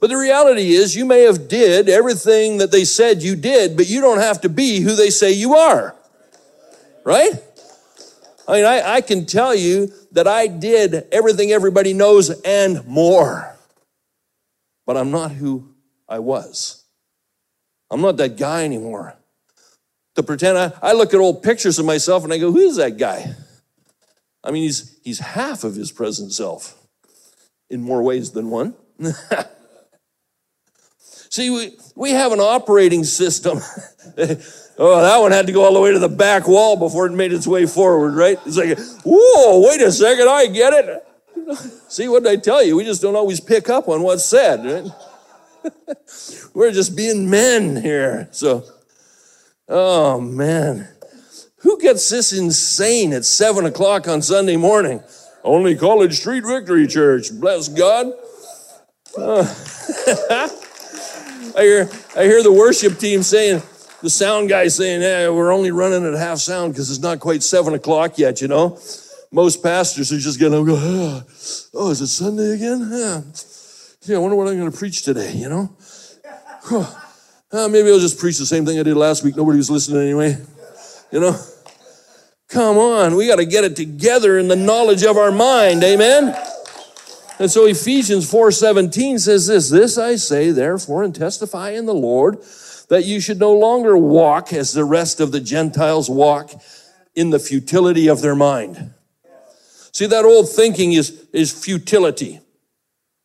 But 0.00 0.10
the 0.10 0.16
reality 0.16 0.72
is 0.72 0.94
you 0.94 1.04
may 1.04 1.22
have 1.22 1.48
did 1.48 1.88
everything 1.88 2.58
that 2.58 2.70
they 2.70 2.84
said 2.84 3.22
you 3.22 3.36
did, 3.36 3.76
but 3.76 3.88
you 3.88 4.00
don't 4.00 4.18
have 4.18 4.42
to 4.42 4.48
be 4.48 4.80
who 4.80 4.94
they 4.94 5.10
say 5.10 5.32
you 5.32 5.54
are. 5.54 5.94
Right? 7.04 7.32
I 8.48 8.52
mean, 8.52 8.64
I, 8.64 8.94
I 8.94 9.00
can 9.00 9.26
tell 9.26 9.54
you 9.54 9.92
that 10.12 10.26
I 10.26 10.46
did 10.46 11.06
everything 11.10 11.50
everybody 11.50 11.92
knows 11.92 12.30
and 12.42 12.86
more. 12.86 13.56
But 14.84 14.96
I'm 14.96 15.10
not 15.10 15.32
who 15.32 15.74
I 16.08 16.20
was. 16.20 16.84
I'm 17.90 18.00
not 18.00 18.16
that 18.18 18.36
guy 18.36 18.64
anymore. 18.64 19.14
to 20.14 20.22
pretend. 20.22 20.58
I, 20.58 20.72
I 20.82 20.92
look 20.92 21.14
at 21.14 21.20
old 21.20 21.42
pictures 21.42 21.78
of 21.78 21.86
myself 21.86 22.24
and 22.24 22.32
I 22.32 22.38
go, 22.38 22.52
who 22.52 22.58
is 22.58 22.76
that 22.76 22.98
guy? 22.98 23.34
I 24.44 24.50
mean, 24.50 24.62
he's, 24.62 24.98
he's 25.02 25.18
half 25.18 25.64
of 25.64 25.74
his 25.74 25.90
present 25.90 26.32
self 26.32 26.80
in 27.68 27.82
more 27.82 28.02
ways 28.02 28.30
than 28.30 28.50
one. 28.50 28.74
See, 31.30 31.50
we, 31.50 31.76
we 31.94 32.10
have 32.10 32.32
an 32.32 32.40
operating 32.40 33.04
system. 33.04 33.58
oh, 34.78 35.02
that 35.02 35.18
one 35.18 35.32
had 35.32 35.46
to 35.46 35.52
go 35.52 35.64
all 35.64 35.74
the 35.74 35.80
way 35.80 35.92
to 35.92 35.98
the 35.98 36.08
back 36.08 36.46
wall 36.46 36.76
before 36.76 37.06
it 37.06 37.12
made 37.12 37.32
its 37.32 37.46
way 37.46 37.66
forward, 37.66 38.14
right? 38.14 38.38
It's 38.46 38.56
like, 38.56 38.78
whoa, 39.04 39.66
wait 39.66 39.80
a 39.80 39.92
second, 39.92 40.28
I 40.28 40.46
get 40.46 40.72
it. 40.72 41.06
See, 41.88 42.08
what 42.08 42.24
did 42.24 42.32
I 42.32 42.36
tell 42.36 42.62
you? 42.62 42.76
We 42.76 42.84
just 42.84 43.02
don't 43.02 43.16
always 43.16 43.40
pick 43.40 43.68
up 43.68 43.88
on 43.88 44.02
what's 44.02 44.24
said, 44.24 44.64
right? 44.64 44.92
We're 46.54 46.72
just 46.72 46.96
being 46.96 47.28
men 47.28 47.76
here. 47.76 48.28
So, 48.32 48.64
oh 49.68 50.20
man. 50.20 50.88
Who 51.60 51.80
gets 51.80 52.08
this 52.08 52.32
insane 52.32 53.12
at 53.12 53.24
seven 53.24 53.66
o'clock 53.66 54.06
on 54.06 54.22
Sunday 54.22 54.56
morning? 54.56 55.02
Only 55.42 55.74
College 55.76 56.18
Street 56.18 56.44
Victory 56.44 56.86
Church. 56.86 57.32
Bless 57.32 57.68
God. 57.68 58.12
Uh, 59.18 60.48
I 61.56 61.62
hear 61.62 61.90
I 62.14 62.24
hear 62.24 62.42
the 62.42 62.52
worship 62.52 62.98
team 62.98 63.22
saying, 63.22 63.62
the 64.02 64.10
sound 64.10 64.48
guy 64.50 64.68
saying, 64.68 65.00
"Hey, 65.00 65.28
we're 65.28 65.52
only 65.52 65.70
running 65.70 66.06
at 66.06 66.18
half 66.18 66.38
sound 66.38 66.72
because 66.72 66.90
it's 66.90 67.00
not 67.00 67.18
quite 67.18 67.42
seven 67.42 67.72
o'clock 67.72 68.18
yet." 68.18 68.42
You 68.42 68.48
know, 68.48 68.78
most 69.32 69.62
pastors 69.62 70.12
are 70.12 70.18
just 70.18 70.38
gonna 70.38 70.62
go, 70.64 70.76
oh, 70.76 71.22
"Oh, 71.74 71.90
is 71.90 72.02
it 72.02 72.08
Sunday 72.08 72.52
again?" 72.52 72.88
Yeah. 72.92 73.22
yeah 74.02 74.16
I 74.16 74.18
wonder 74.18 74.36
what 74.36 74.48
I'm 74.48 74.58
going 74.58 74.70
to 74.70 74.76
preach 74.76 75.02
today. 75.02 75.32
You 75.32 75.48
know, 75.48 75.76
uh, 77.52 77.68
maybe 77.68 77.88
I'll 77.90 77.98
just 77.98 78.18
preach 78.18 78.38
the 78.38 78.46
same 78.46 78.66
thing 78.66 78.78
I 78.78 78.82
did 78.82 78.96
last 78.96 79.24
week. 79.24 79.36
Nobody 79.36 79.56
was 79.56 79.70
listening 79.70 80.02
anyway. 80.02 80.36
You 81.10 81.20
know. 81.20 81.36
Come 82.48 82.78
on, 82.78 83.16
we 83.16 83.26
got 83.26 83.36
to 83.36 83.44
get 83.44 83.64
it 83.64 83.74
together 83.74 84.38
in 84.38 84.46
the 84.46 84.54
knowledge 84.54 85.02
of 85.02 85.16
our 85.16 85.32
mind. 85.32 85.82
Amen. 85.82 86.32
And 87.38 87.50
so 87.50 87.66
Ephesians 87.66 88.30
4:17 88.30 89.20
says 89.20 89.46
this, 89.46 89.68
this 89.70 89.98
I 89.98 90.16
say 90.16 90.50
therefore 90.50 91.02
and 91.02 91.14
testify 91.14 91.70
in 91.70 91.86
the 91.86 91.94
Lord 91.94 92.38
that 92.88 93.04
you 93.04 93.20
should 93.20 93.38
no 93.38 93.52
longer 93.52 93.96
walk 93.96 94.52
as 94.52 94.72
the 94.72 94.84
rest 94.84 95.20
of 95.20 95.32
the 95.32 95.40
Gentiles 95.40 96.08
walk 96.08 96.52
in 97.14 97.30
the 97.30 97.38
futility 97.38 98.08
of 98.08 98.22
their 98.22 98.34
mind. 98.34 98.92
See 99.92 100.06
that 100.06 100.24
old 100.24 100.48
thinking 100.48 100.92
is 100.92 101.26
is 101.32 101.52
futility. 101.52 102.40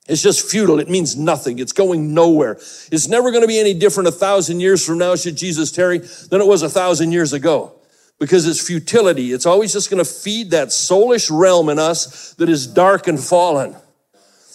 It's 0.07 0.21
just 0.21 0.49
futile. 0.49 0.79
It 0.79 0.89
means 0.89 1.15
nothing. 1.15 1.59
It's 1.59 1.71
going 1.71 2.13
nowhere. 2.13 2.53
It's 2.91 3.07
never 3.07 3.31
going 3.31 3.43
to 3.43 3.47
be 3.47 3.59
any 3.59 3.73
different 3.73 4.09
a 4.09 4.11
thousand 4.11 4.59
years 4.59 4.85
from 4.85 4.97
now, 4.97 5.15
should 5.15 5.37
Jesus 5.37 5.71
tarry, 5.71 5.99
than 5.99 6.41
it 6.41 6.47
was 6.47 6.63
a 6.63 6.69
thousand 6.69 7.11
years 7.11 7.33
ago. 7.33 7.75
Because 8.19 8.47
it's 8.47 8.65
futility. 8.65 9.31
It's 9.31 9.45
always 9.45 9.71
just 9.73 9.89
going 9.89 10.03
to 10.03 10.09
feed 10.09 10.51
that 10.51 10.69
soulish 10.69 11.29
realm 11.31 11.69
in 11.69 11.79
us 11.79 12.33
that 12.33 12.49
is 12.49 12.67
dark 12.67 13.07
and 13.07 13.19
fallen. 13.19 13.75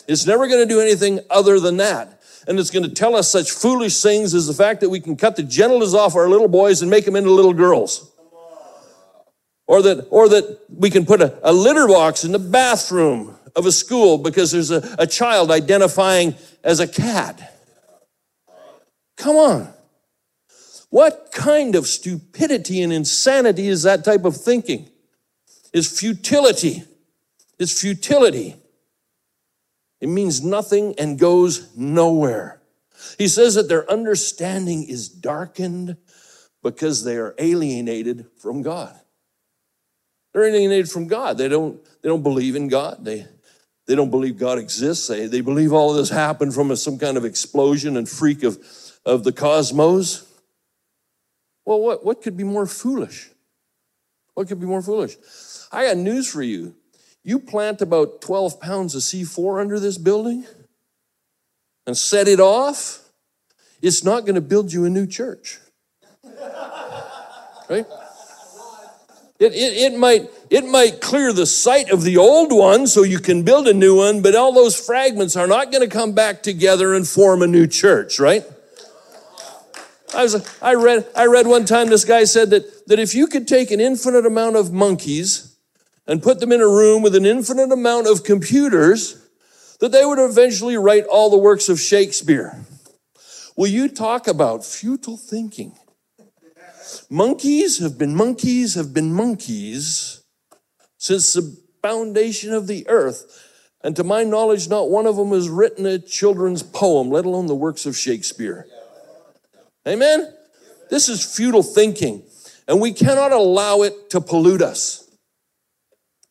It's 0.09 0.27
never 0.27 0.47
going 0.47 0.67
to 0.67 0.73
do 0.73 0.81
anything 0.81 1.21
other 1.31 1.59
than 1.59 1.79
that. 1.79 2.21
And 2.47 2.59
it's 2.61 2.71
going 2.71 2.85
to 2.85 2.95
tell 2.95 3.17
us 3.17 3.31
such 3.31 3.51
foolish 3.51 4.01
things 4.01 4.35
as 4.35 4.47
the 4.47 4.55
fact 4.55 4.81
that 4.81 4.89
we 4.89 5.01
can 5.01 5.17
cut 5.17 5.37
the 5.37 5.43
genitals 5.43 5.95
off 5.95 6.15
our 6.15 6.29
little 6.29 6.49
boys 6.49 6.81
and 6.81 6.91
make 6.91 7.05
them 7.05 7.17
into 7.17 7.31
little 7.31 7.53
girls. 7.53 8.13
Or 9.67 9.83
that, 9.83 10.07
or 10.11 10.29
that 10.29 10.61
we 10.69 10.91
can 10.91 11.05
put 11.05 11.21
a, 11.21 11.39
a 11.43 11.53
litter 11.53 11.89
box 11.89 12.23
in 12.23 12.31
the 12.31 12.39
bathroom 12.39 13.37
of 13.57 13.67
a 13.67 13.73
school 13.73 14.19
because 14.19 14.53
there's 14.53 14.71
a, 14.71 14.95
a 14.97 15.09
child 15.09 15.51
identifying 15.51 16.37
as 16.63 16.79
a 16.79 16.87
cat. 16.87 17.61
Come 19.17 19.37
on. 19.37 19.73
What 20.91 21.31
kind 21.33 21.75
of 21.75 21.87
stupidity 21.87 22.81
and 22.81 22.93
insanity 22.93 23.67
is 23.67 23.83
that 23.83 24.05
type 24.05 24.25
of 24.25 24.37
thinking? 24.37 24.89
Is 25.73 25.99
futility. 25.99 26.85
It's 27.59 27.81
futility. 27.81 28.57
It 30.01 30.09
means 30.09 30.45
nothing 30.45 30.95
and 30.99 31.19
goes 31.19 31.75
nowhere. 31.77 32.61
He 33.19 33.29
says 33.29 33.55
that 33.55 33.69
their 33.69 33.91
understanding 33.91 34.85
is 34.85 35.09
darkened 35.09 35.97
because 36.63 37.05
they 37.05 37.17
are 37.17 37.35
alienated 37.39 38.27
from 38.37 38.63
God. 38.63 38.95
They're 40.33 40.45
alienated 40.45 40.91
from 40.91 41.07
God. 41.07 41.39
They 41.39 41.49
don't, 41.49 41.83
they 42.03 42.09
don't 42.09 42.23
believe 42.23 42.57
in 42.57 42.69
God. 42.69 43.05
They, 43.05 43.27
they 43.87 43.95
don't 43.95 44.11
believe 44.11 44.39
God 44.39 44.59
exists. 44.59 45.09
They, 45.09 45.27
they 45.27 45.41
believe 45.41 45.73
all 45.73 45.91
of 45.91 45.97
this 45.97 46.11
happened 46.11 46.55
from 46.55 46.71
a, 46.71 46.77
some 46.77 46.99
kind 46.99 47.17
of 47.17 47.25
explosion 47.25 47.97
and 47.97 48.09
freak 48.09 48.43
of, 48.43 48.59
of 49.07 49.25
the 49.25 49.33
cosmos. 49.33 50.31
Well, 51.65 51.81
what, 51.81 52.05
what 52.05 52.23
could 52.23 52.37
be 52.37 52.45
more 52.45 52.67
foolish? 52.67 53.31
What 54.35 54.49
could 54.49 54.61
be 54.61 54.67
more 54.67 54.83
foolish? 54.83 55.17
I 55.73 55.87
got 55.87 55.97
news 55.97 56.31
for 56.31 56.43
you. 56.43 56.75
You 57.27 57.41
plant 57.41 57.83
about 57.83 58.21
12 58.21 58.61
pounds 58.61 58.95
of 58.95 59.03
C4 59.03 59.61
under 59.61 59.81
this 59.81 59.99
building 59.99 60.47
and 61.85 61.97
set 61.97 62.29
it 62.29 62.39
off, 62.39 63.01
it's 63.83 64.05
not 64.05 64.21
going 64.21 64.37
to 64.37 64.41
build 64.41 64.73
you 64.73 64.85
a 64.85 64.91
new 64.91 65.07
church. 65.07 65.59
Right? 67.69 67.85
It, 69.41 69.53
it, 69.55 69.93
it, 69.93 69.99
might, 69.99 70.31
it 70.51 70.65
might 70.65 71.01
clear 71.01 71.33
the 71.33 71.47
site 71.47 71.91
of 71.91 72.05
the 72.05 72.17
old 72.17 72.53
one 72.53 72.87
so 72.87 73.03
you 73.03 73.19
can 73.19 73.43
build 73.43 73.67
a 73.67 73.75
new 73.75 73.97
one, 73.97 74.23
but 74.23 74.37
all 74.37 74.53
those 74.53 74.79
fragments 74.79 75.35
are 75.35 75.49
not 75.49 75.73
going 75.73 75.83
to 75.83 75.93
come 75.93 76.13
back 76.13 76.45
together 76.45 76.95
and 76.95 77.09
form 77.09 77.43
a 77.43 77.49
new 77.49 77.67
church, 77.67 78.21
right? 78.21 78.45
I, 80.15 80.23
was, 80.23 80.61
I, 80.63 80.75
read, 80.75 81.09
I 81.17 81.27
read 81.27 81.49
one 81.49 81.65
time 81.65 81.89
this 81.89 82.05
guy 82.05 82.23
said 82.23 82.51
that, 82.51 82.87
that 82.87 83.01
if 83.01 83.17
you 83.17 83.27
could 83.27 83.49
take 83.49 83.73
an 83.73 83.81
infinite 83.81 84.27
amount 84.27 84.55
of 84.55 84.73
monkeys 84.73 85.56
and 86.07 86.23
put 86.23 86.41
them 86.41 86.53
in 86.53 86.61
a 86.61 86.69
room 86.69 87.03
with 87.03 87.15
an 87.15 87.27
infinite 87.27 87.73
amount 87.73 88.07
of 88.07 88.25
computers, 88.25 89.27
that 89.81 89.93
they 89.93 90.05
would 90.05 90.19
eventually 90.19 90.77
write 90.77 91.05
all 91.05 91.31
the 91.31 91.37
works 91.37 91.69
of 91.69 91.81
Shakespeare. 91.81 92.65
Will 93.57 93.67
you 93.69 93.89
talk 93.89 94.29
about 94.29 94.65
futile 94.65 95.17
thinking? 95.17 95.77
Monkeys 97.11 97.79
have 97.79 97.99
been 97.99 98.15
monkeys, 98.15 98.75
have 98.75 98.95
been 98.95 99.13
monkeys 99.13 100.23
since 100.99 101.33
the 101.33 101.57
foundation 101.83 102.53
of 102.53 102.67
the 102.67 102.89
earth. 102.89 103.43
And 103.83 103.95
to 103.97 104.05
my 104.05 104.25
knowledge, 104.25 104.69
not 104.69 104.91
one 104.91 105.07
of 105.07 105.17
them 105.17 105.31
has 105.31 105.49
written 105.49 105.87
a 105.87 105.99
children's 105.99 106.63
poem, 106.63 107.11
let 107.11 107.25
alone 107.25 107.47
the 107.47 107.55
works 107.55 107.87
of 107.87 107.97
Shakespeare. 107.97 108.67
Amen? 109.87 110.33
This 110.91 111.09
is 111.09 111.25
futile 111.25 111.63
thinking, 111.63 112.25
and 112.67 112.81
we 112.81 112.93
cannot 112.93 113.33
allow 113.33 113.83
it 113.83 114.11
to 114.11 114.21
pollute 114.21 114.63
us 114.63 115.06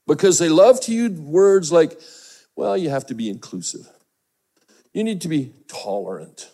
because 0.08 0.40
they 0.40 0.50
love 0.50 0.80
to 0.82 0.94
use 0.94 1.20
words 1.20 1.72
like, 1.72 2.00
well, 2.56 2.78
you 2.78 2.90
have 2.90 3.06
to 3.08 3.14
be 3.14 3.30
inclusive. 3.30 3.88
You 4.94 5.04
need 5.04 5.22
to 5.22 5.28
be 5.28 5.54
tolerant. 5.68 6.52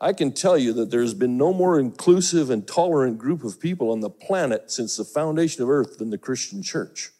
I 0.00 0.12
can 0.12 0.32
tell 0.32 0.58
you 0.58 0.72
that 0.74 0.90
there's 0.90 1.14
been 1.14 1.38
no 1.38 1.52
more 1.52 1.78
inclusive 1.78 2.50
and 2.50 2.66
tolerant 2.66 3.16
group 3.16 3.42
of 3.42 3.60
people 3.60 3.90
on 3.90 4.00
the 4.00 4.10
planet 4.10 4.70
since 4.70 4.96
the 4.96 5.04
foundation 5.04 5.62
of 5.62 5.70
earth 5.70 5.98
than 5.98 6.10
the 6.10 6.18
Christian 6.18 6.62
church. 6.62 7.10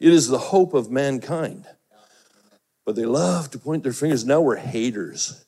It 0.00 0.12
is 0.12 0.28
the 0.28 0.38
hope 0.38 0.74
of 0.74 0.90
mankind. 0.90 1.66
But 2.86 2.96
they 2.96 3.04
love 3.04 3.50
to 3.50 3.58
point 3.58 3.82
their 3.82 3.92
fingers. 3.92 4.24
Now 4.24 4.40
we're 4.40 4.56
haters. 4.56 5.44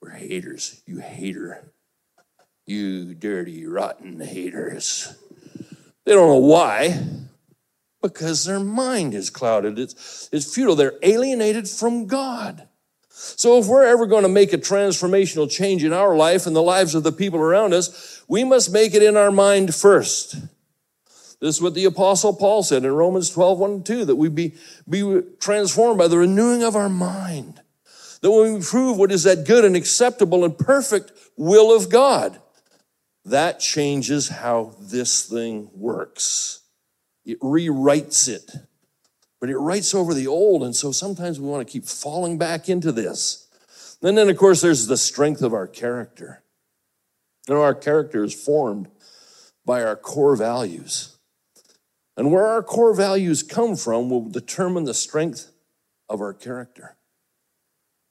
We're 0.00 0.10
haters. 0.10 0.82
You 0.86 1.00
hater. 1.00 1.72
You 2.66 3.14
dirty, 3.14 3.66
rotten 3.66 4.20
haters. 4.20 5.14
They 6.06 6.12
don't 6.12 6.28
know 6.28 6.36
why 6.36 6.98
because 8.04 8.44
their 8.44 8.60
mind 8.60 9.14
is 9.14 9.30
clouded. 9.30 9.78
It's, 9.78 10.28
it's 10.30 10.54
futile. 10.54 10.76
They're 10.76 10.98
alienated 11.02 11.66
from 11.66 12.06
God. 12.06 12.68
So, 13.08 13.58
if 13.58 13.66
we're 13.66 13.86
ever 13.86 14.04
going 14.04 14.24
to 14.24 14.28
make 14.28 14.52
a 14.52 14.58
transformational 14.58 15.50
change 15.50 15.82
in 15.82 15.94
our 15.94 16.14
life 16.14 16.46
and 16.46 16.54
the 16.54 16.62
lives 16.62 16.94
of 16.94 17.02
the 17.02 17.12
people 17.12 17.38
around 17.40 17.72
us, 17.72 18.22
we 18.28 18.44
must 18.44 18.72
make 18.72 18.92
it 18.94 19.02
in 19.02 19.16
our 19.16 19.30
mind 19.30 19.74
first. 19.74 20.36
This 21.40 21.56
is 21.56 21.62
what 21.62 21.74
the 21.74 21.86
Apostle 21.86 22.34
Paul 22.34 22.62
said 22.62 22.84
in 22.84 22.92
Romans 22.92 23.30
12 23.30 23.58
1 23.58 23.70
and 23.70 23.86
2 23.86 24.04
that 24.04 24.16
we 24.16 24.28
be, 24.28 24.54
be 24.88 25.22
transformed 25.40 25.96
by 25.96 26.08
the 26.08 26.18
renewing 26.18 26.62
of 26.62 26.76
our 26.76 26.90
mind. 26.90 27.62
That 28.20 28.30
when 28.30 28.54
we 28.54 28.60
prove 28.60 28.98
what 28.98 29.12
is 29.12 29.22
that 29.22 29.46
good 29.46 29.64
and 29.64 29.76
acceptable 29.76 30.44
and 30.44 30.58
perfect 30.58 31.12
will 31.38 31.74
of 31.74 31.88
God, 31.88 32.38
that 33.24 33.60
changes 33.60 34.28
how 34.28 34.74
this 34.78 35.24
thing 35.26 35.70
works. 35.74 36.63
It 37.24 37.40
rewrites 37.40 38.28
it. 38.28 38.50
But 39.40 39.50
it 39.50 39.58
writes 39.58 39.94
over 39.94 40.14
the 40.14 40.26
old, 40.26 40.62
and 40.62 40.74
so 40.74 40.90
sometimes 40.90 41.38
we 41.38 41.48
want 41.48 41.66
to 41.66 41.70
keep 41.70 41.84
falling 41.84 42.38
back 42.38 42.68
into 42.68 42.92
this. 42.92 43.46
And 44.02 44.16
then, 44.16 44.28
of 44.28 44.36
course, 44.36 44.60
there's 44.60 44.86
the 44.86 44.96
strength 44.96 45.42
of 45.42 45.52
our 45.52 45.66
character. 45.66 46.42
You 47.48 47.54
know, 47.54 47.62
our 47.62 47.74
character 47.74 48.24
is 48.24 48.34
formed 48.34 48.88
by 49.66 49.82
our 49.82 49.96
core 49.96 50.36
values. 50.36 51.16
And 52.16 52.32
where 52.32 52.46
our 52.46 52.62
core 52.62 52.94
values 52.94 53.42
come 53.42 53.76
from 53.76 54.08
will 54.08 54.28
determine 54.28 54.84
the 54.84 54.94
strength 54.94 55.50
of 56.08 56.20
our 56.20 56.32
character. 56.32 56.96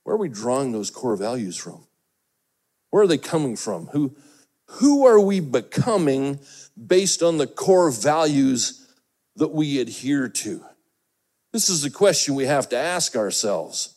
Where 0.03 0.15
are 0.15 0.19
we 0.19 0.29
drawing 0.29 0.71
those 0.71 0.89
core 0.89 1.15
values 1.15 1.57
from? 1.57 1.87
Where 2.89 3.03
are 3.03 3.07
they 3.07 3.17
coming 3.17 3.55
from? 3.55 3.87
Who, 3.87 4.15
who 4.65 5.07
are 5.07 5.19
we 5.19 5.39
becoming 5.39 6.39
based 6.75 7.23
on 7.23 7.37
the 7.37 7.47
core 7.47 7.91
values 7.91 8.82
that 9.37 9.51
we 9.51 9.79
adhere 9.79 10.29
to? 10.29 10.63
This 11.51 11.69
is 11.69 11.81
the 11.81 11.89
question 11.89 12.35
we 12.35 12.45
have 12.45 12.69
to 12.69 12.77
ask 12.77 13.15
ourselves. 13.15 13.95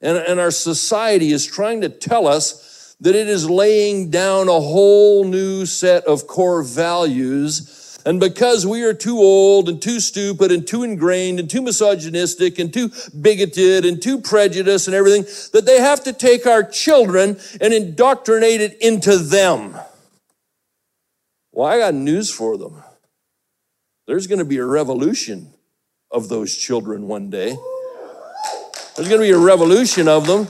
And, 0.00 0.16
and 0.16 0.40
our 0.40 0.50
society 0.50 1.32
is 1.32 1.46
trying 1.46 1.82
to 1.82 1.88
tell 1.88 2.26
us 2.26 2.96
that 3.00 3.14
it 3.14 3.28
is 3.28 3.48
laying 3.48 4.10
down 4.10 4.48
a 4.48 4.60
whole 4.60 5.24
new 5.24 5.66
set 5.66 6.04
of 6.04 6.26
core 6.26 6.62
values 6.62 7.80
and 8.06 8.18
because 8.18 8.66
we 8.66 8.82
are 8.84 8.94
too 8.94 9.18
old 9.18 9.68
and 9.68 9.80
too 9.80 10.00
stupid 10.00 10.50
and 10.50 10.66
too 10.66 10.84
ingrained 10.84 11.38
and 11.38 11.50
too 11.50 11.62
misogynistic 11.62 12.58
and 12.58 12.72
too 12.72 12.90
bigoted 13.20 13.84
and 13.84 14.00
too 14.00 14.20
prejudiced 14.20 14.86
and 14.88 14.94
everything, 14.94 15.24
that 15.52 15.66
they 15.66 15.80
have 15.80 16.02
to 16.04 16.12
take 16.12 16.46
our 16.46 16.62
children 16.62 17.38
and 17.60 17.74
indoctrinate 17.74 18.60
it 18.60 18.78
into 18.80 19.18
them. 19.18 19.76
Well, 21.52 21.68
I 21.68 21.78
got 21.78 21.94
news 21.94 22.30
for 22.30 22.56
them. 22.56 22.82
There's 24.10 24.26
going 24.26 24.40
to 24.40 24.44
be 24.44 24.56
a 24.56 24.64
revolution 24.64 25.54
of 26.10 26.28
those 26.28 26.56
children 26.56 27.06
one 27.06 27.30
day. 27.30 27.56
There's 28.96 29.08
going 29.08 29.20
to 29.20 29.24
be 29.24 29.30
a 29.30 29.38
revolution 29.38 30.08
of 30.08 30.26
them. 30.26 30.46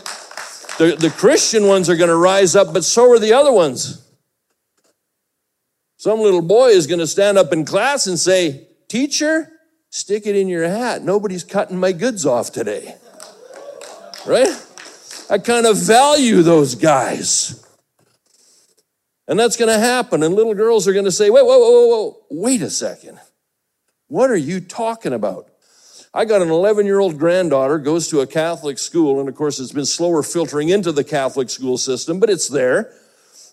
The, 0.79 0.97
the 0.99 1.11
Christian 1.15 1.67
ones 1.67 1.91
are 1.91 1.97
going 1.97 2.09
to 2.09 2.17
rise 2.17 2.57
up, 2.57 2.73
but 2.73 2.85
so 2.85 3.13
are 3.13 3.19
the 3.19 3.35
other 3.35 3.53
ones. 3.53 4.03
Some 5.99 6.21
little 6.21 6.41
boy 6.41 6.69
is 6.69 6.87
going 6.87 7.01
to 7.01 7.07
stand 7.07 7.37
up 7.37 7.53
in 7.53 7.67
class 7.67 8.07
and 8.07 8.19
say, 8.19 8.67
Teacher, 8.89 9.53
stick 9.91 10.27
it 10.27 10.37
in 10.37 10.49
your 10.49 10.67
hat. 10.67 11.03
Nobody's 11.03 11.45
cutting 11.45 11.77
my 11.77 11.93
goods 11.93 12.25
off 12.25 12.53
today. 12.53 12.95
Right? 14.27 14.49
I 15.29 15.37
kind 15.37 15.67
of 15.67 15.77
value 15.77 16.41
those 16.41 16.77
guys. 16.77 17.63
And 19.29 19.39
that's 19.39 19.59
going 19.59 19.69
to 19.69 19.79
happen. 19.79 20.23
And 20.23 20.35
little 20.35 20.55
girls 20.55 20.89
are 20.89 20.95
going 20.95 21.05
to 21.05 21.13
say, 21.13 21.29
wait, 21.29 21.45
whoa, 21.45 21.59
whoa, 21.59 21.71
whoa, 21.71 21.89
whoa, 21.89 22.17
wait 22.31 22.63
a 22.63 22.71
second. 22.71 23.21
What 24.11 24.29
are 24.29 24.37
you 24.37 24.59
talking 24.59 25.13
about? 25.13 25.49
I 26.13 26.25
got 26.25 26.43
an 26.43 26.51
11 26.51 26.85
year 26.85 26.99
old 26.99 27.17
granddaughter, 27.17 27.79
goes 27.79 28.09
to 28.09 28.21
a 28.21 28.27
Catholic 28.27 28.77
school, 28.77 29.21
and 29.21 29.29
of 29.29 29.37
course, 29.37 29.61
it's 29.61 29.71
been 29.71 29.87
slower 29.87 30.25
filtering 30.25 30.69
into 30.69 30.91
the 30.91 31.05
Catholic 31.05 31.49
school 31.49 31.79
system, 31.79 32.19
but 32.19 32.29
it's 32.29 32.49
there, 32.49 32.93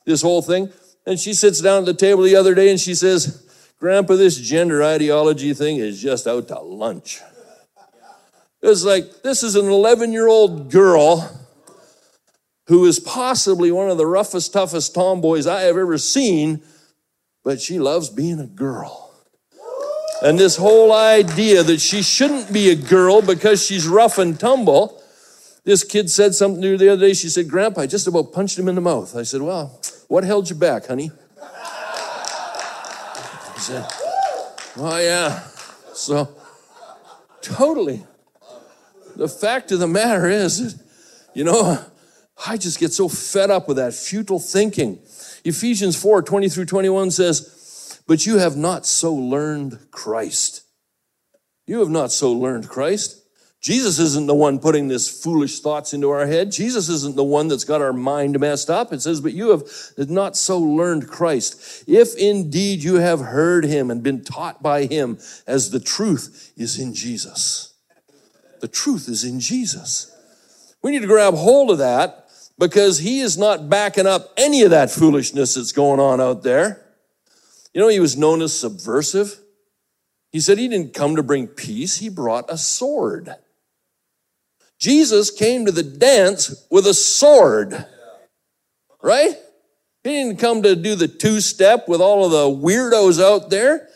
this 0.05 0.23
whole 0.23 0.41
thing. 0.41 0.73
And 1.05 1.19
she 1.19 1.35
sits 1.35 1.61
down 1.61 1.83
at 1.83 1.85
the 1.85 1.93
table 1.93 2.23
the 2.23 2.35
other 2.35 2.55
day 2.55 2.71
and 2.71 2.79
she 2.79 2.95
says, 2.95 3.47
Grandpa, 3.79 4.15
this 4.15 4.35
gender 4.35 4.83
ideology 4.83 5.53
thing 5.53 5.77
is 5.77 6.01
just 6.01 6.25
out 6.25 6.47
to 6.47 6.59
lunch. 6.59 7.21
It's 8.63 8.83
like, 8.83 9.21
this 9.21 9.43
is 9.43 9.55
an 9.55 9.67
11 9.67 10.11
year 10.11 10.27
old 10.27 10.71
girl 10.71 11.39
who 12.65 12.83
is 12.85 12.99
possibly 12.99 13.71
one 13.71 13.91
of 13.91 13.99
the 13.99 14.07
roughest, 14.07 14.53
toughest 14.53 14.95
tomboys 14.95 15.45
I 15.45 15.61
have 15.61 15.77
ever 15.77 15.99
seen, 15.99 16.63
but 17.43 17.61
she 17.61 17.77
loves 17.77 18.09
being 18.09 18.39
a 18.39 18.47
girl. 18.47 19.06
And 20.21 20.39
this 20.39 20.57
whole 20.57 20.93
idea 20.93 21.63
that 21.63 21.79
she 21.79 22.01
shouldn't 22.01 22.51
be 22.51 22.69
a 22.69 22.75
girl 22.75 23.21
because 23.21 23.63
she's 23.63 23.87
rough 23.87 24.17
and 24.17 24.39
tumble. 24.39 25.01
This 25.63 25.83
kid 25.83 26.09
said 26.09 26.33
something 26.33 26.61
to 26.61 26.71
her 26.71 26.77
the 26.77 26.89
other 26.89 27.07
day. 27.07 27.13
She 27.13 27.29
said, 27.29 27.47
Grandpa, 27.49 27.81
I 27.81 27.87
just 27.87 28.07
about 28.07 28.33
punched 28.33 28.57
him 28.57 28.67
in 28.67 28.75
the 28.75 28.81
mouth. 28.81 29.15
I 29.15 29.23
said, 29.23 29.41
Well, 29.41 29.79
what 30.07 30.23
held 30.23 30.49
you 30.49 30.55
back, 30.55 30.87
honey? 30.87 31.11
He 33.53 33.59
said, 33.59 33.85
Oh, 34.77 34.99
yeah. 34.99 35.39
So, 35.93 36.29
totally. 37.41 38.03
The 39.15 39.27
fact 39.27 39.71
of 39.71 39.79
the 39.79 39.87
matter 39.87 40.27
is, 40.27 40.81
you 41.33 41.43
know, 41.43 41.83
I 42.45 42.57
just 42.57 42.79
get 42.79 42.93
so 42.93 43.09
fed 43.09 43.49
up 43.49 43.67
with 43.67 43.77
that 43.77 43.93
futile 43.93 44.39
thinking. 44.39 44.99
Ephesians 45.43 45.99
4 45.99 46.21
20 46.21 46.49
through 46.49 46.65
21 46.65 47.11
says, 47.11 47.56
But 48.07 48.25
you 48.25 48.37
have 48.37 48.55
not 48.55 48.85
so 48.85 49.13
learned 49.13 49.91
Christ. 49.91 50.63
You 51.65 51.79
have 51.79 51.89
not 51.89 52.11
so 52.11 52.31
learned 52.31 52.69
Christ. 52.69 53.21
Jesus 53.59 53.99
isn't 53.99 54.27
the 54.27 54.35
one 54.35 54.59
putting 54.59 54.87
this 54.87 55.09
foolish 55.23 55.59
thoughts 55.59 55.93
into 55.93 56.09
our 56.11 56.25
head. 56.25 56.51
Jesus 56.51 56.87
isn't 56.89 57.15
the 57.15 57.23
one 57.23 57.47
that's 57.47 57.63
got 57.65 57.81
our 57.81 57.91
mind 57.91 58.39
messed 58.39 58.69
up. 58.69 58.93
It 58.93 59.01
says, 59.01 59.19
but 59.19 59.33
you 59.33 59.49
have 59.49 59.63
not 60.09 60.37
so 60.37 60.59
learned 60.59 61.09
Christ. 61.09 61.83
If 61.87 62.15
indeed 62.15 62.83
you 62.83 62.95
have 62.95 63.19
heard 63.19 63.65
him 63.65 63.91
and 63.91 64.03
been 64.03 64.23
taught 64.23 64.63
by 64.63 64.85
him 64.85 65.17
as 65.45 65.71
the 65.71 65.79
truth 65.79 66.53
is 66.55 66.79
in 66.79 66.93
Jesus. 66.93 67.73
The 68.61 68.67
truth 68.67 69.09
is 69.09 69.23
in 69.23 69.39
Jesus. 69.39 70.15
We 70.81 70.91
need 70.91 71.01
to 71.01 71.07
grab 71.07 71.33
hold 71.33 71.71
of 71.71 71.79
that 71.79 72.29
because 72.57 72.99
he 72.99 73.19
is 73.19 73.37
not 73.37 73.69
backing 73.69 74.07
up 74.07 74.31
any 74.37 74.61
of 74.61 74.69
that 74.69 74.91
foolishness 74.91 75.55
that's 75.55 75.71
going 75.71 75.99
on 75.99 76.21
out 76.21 76.43
there. 76.43 76.86
You 77.77 77.83
know, 77.83 77.89
he 77.89 77.99
was 77.99 78.17
known 78.17 78.41
as 78.41 78.59
subversive. 78.59 79.39
He 80.31 80.39
said 80.39 80.57
he 80.57 80.67
didn't 80.67 80.95
come 80.95 81.15
to 81.15 81.21
bring 81.21 81.45
peace, 81.45 81.97
he 81.97 82.09
brought 82.09 82.45
a 82.49 82.57
sword. 82.57 83.35
Jesus 84.79 85.29
came 85.29 85.67
to 85.67 85.71
the 85.71 85.83
dance 85.83 86.65
with 86.71 86.87
a 86.87 86.95
sword, 86.95 87.85
right? 88.99 89.35
He 90.03 90.09
didn't 90.09 90.39
come 90.39 90.63
to 90.63 90.75
do 90.75 90.95
the 90.95 91.07
two 91.07 91.39
step 91.39 91.87
with 91.87 92.01
all 92.01 92.25
of 92.25 92.31
the 92.31 92.67
weirdos 92.67 93.23
out 93.23 93.51
there. 93.51 93.87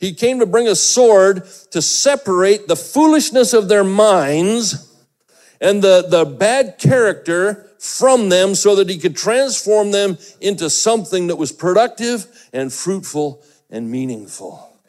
He 0.00 0.14
came 0.14 0.38
to 0.38 0.46
bring 0.46 0.66
a 0.66 0.74
sword 0.74 1.44
to 1.72 1.82
separate 1.82 2.68
the 2.68 2.76
foolishness 2.76 3.52
of 3.52 3.68
their 3.68 3.84
minds 3.84 4.96
and 5.60 5.82
the, 5.82 6.06
the 6.08 6.24
bad 6.24 6.78
character 6.78 7.70
from 7.86 8.28
them 8.28 8.54
so 8.54 8.74
that 8.76 8.88
he 8.88 8.98
could 8.98 9.16
transform 9.16 9.90
them 9.90 10.18
into 10.40 10.68
something 10.68 11.28
that 11.28 11.36
was 11.36 11.52
productive 11.52 12.26
and 12.52 12.72
fruitful 12.72 13.42
and 13.70 13.90
meaningful. 13.90 14.80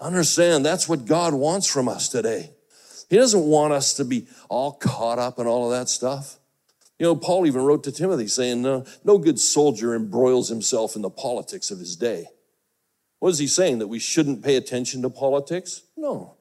Understand, 0.00 0.64
that's 0.64 0.88
what 0.88 1.06
God 1.06 1.34
wants 1.34 1.66
from 1.66 1.88
us 1.88 2.08
today. 2.08 2.50
He 3.08 3.16
doesn't 3.16 3.44
want 3.44 3.72
us 3.72 3.94
to 3.94 4.04
be 4.04 4.26
all 4.48 4.72
caught 4.72 5.18
up 5.18 5.38
in 5.38 5.46
all 5.46 5.70
of 5.70 5.78
that 5.78 5.88
stuff. 5.88 6.38
You 6.98 7.04
know, 7.04 7.16
Paul 7.16 7.46
even 7.46 7.62
wrote 7.62 7.84
to 7.84 7.92
Timothy 7.92 8.26
saying, 8.26 8.62
no, 8.62 8.84
no 9.04 9.18
good 9.18 9.38
soldier 9.38 9.94
embroils 9.94 10.48
himself 10.48 10.96
in 10.96 11.02
the 11.02 11.10
politics 11.10 11.70
of 11.70 11.78
his 11.78 11.96
day. 11.96 12.26
What 13.18 13.30
is 13.30 13.38
he 13.38 13.46
saying? 13.46 13.78
That 13.78 13.88
we 13.88 13.98
shouldn't 13.98 14.44
pay 14.44 14.56
attention 14.56 15.02
to 15.02 15.10
politics? 15.10 15.82
No. 15.96 16.35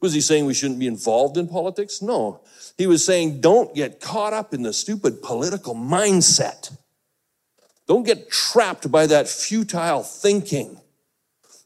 Was 0.00 0.14
he 0.14 0.20
saying 0.20 0.46
we 0.46 0.54
shouldn't 0.54 0.80
be 0.80 0.86
involved 0.86 1.36
in 1.36 1.46
politics? 1.46 2.00
No. 2.00 2.40
He 2.78 2.86
was 2.86 3.04
saying 3.04 3.40
don't 3.40 3.74
get 3.74 4.00
caught 4.00 4.32
up 4.32 4.54
in 4.54 4.62
the 4.62 4.72
stupid 4.72 5.22
political 5.22 5.74
mindset. 5.74 6.74
Don't 7.86 8.06
get 8.06 8.30
trapped 8.30 8.90
by 8.90 9.06
that 9.06 9.28
futile 9.28 10.02
thinking. 10.02 10.80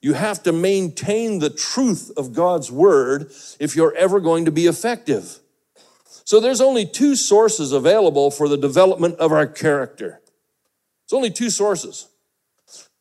You 0.00 0.14
have 0.14 0.42
to 0.42 0.52
maintain 0.52 1.38
the 1.38 1.50
truth 1.50 2.10
of 2.16 2.32
God's 2.32 2.70
word 2.70 3.30
if 3.60 3.76
you're 3.76 3.94
ever 3.94 4.20
going 4.20 4.44
to 4.46 4.50
be 4.50 4.66
effective. 4.66 5.38
So 6.24 6.40
there's 6.40 6.60
only 6.60 6.86
two 6.86 7.16
sources 7.16 7.72
available 7.72 8.30
for 8.30 8.48
the 8.48 8.56
development 8.56 9.16
of 9.16 9.32
our 9.32 9.46
character. 9.46 10.20
It's 11.04 11.12
only 11.12 11.30
two 11.30 11.50
sources. 11.50 12.08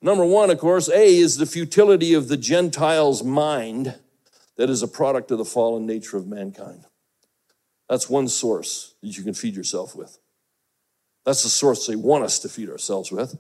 Number 0.02 0.26
one, 0.26 0.50
of 0.50 0.60
course, 0.60 0.90
A 0.90 1.18
is 1.18 1.38
the 1.38 1.46
futility 1.46 2.14
of 2.14 2.28
the 2.28 2.38
Gentile's 2.38 3.24
mind 3.24 3.96
that 4.58 4.70
is 4.70 4.84
a 4.84 4.88
product 4.88 5.32
of 5.32 5.38
the 5.38 5.46
fallen 5.46 5.86
nature 5.86 6.18
of 6.18 6.28
mankind. 6.28 6.86
That's 7.90 8.10
one 8.10 8.28
source 8.28 8.96
that 9.02 9.18
you 9.18 9.24
can 9.24 9.34
feed 9.34 9.56
yourself 9.56 9.96
with. 9.96 10.18
That's 11.26 11.44
the 11.44 11.50
source 11.50 11.88
they 11.88 11.96
want 11.96 12.24
us 12.24 12.40
to 12.40 12.50
feed 12.50 12.70
ourselves 12.70 13.12
with. 13.12 13.36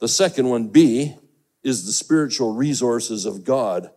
The 0.00 0.08
second 0.08 0.48
one, 0.48 0.68
B, 0.68 1.16
is 1.62 1.86
the 1.86 1.92
spiritual 1.92 2.54
resources 2.54 3.24
of 3.24 3.44
God 3.44 3.90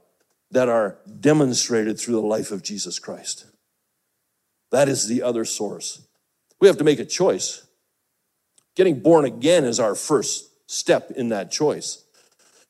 that 0.52 0.70
are 0.70 0.98
demonstrated 1.20 2.00
through 2.00 2.16
the 2.16 2.22
life 2.22 2.52
of 2.52 2.64
Jesus 2.64 3.00
Christ. 3.00 3.46
That 4.72 4.90
is 4.90 5.08
the 5.08 5.22
other 5.22 5.46
source. 5.46 6.08
We 6.60 6.68
have 6.68 6.78
to 6.78 6.84
make 6.84 7.00
a 7.00 7.06
choice. 7.06 7.66
Getting 8.76 9.00
born 9.00 9.26
again 9.26 9.64
is 9.64 9.80
our 9.80 9.96
first 9.96 10.50
step 10.70 11.12
in 11.12 11.30
that 11.30 11.52
choice. 11.52 12.04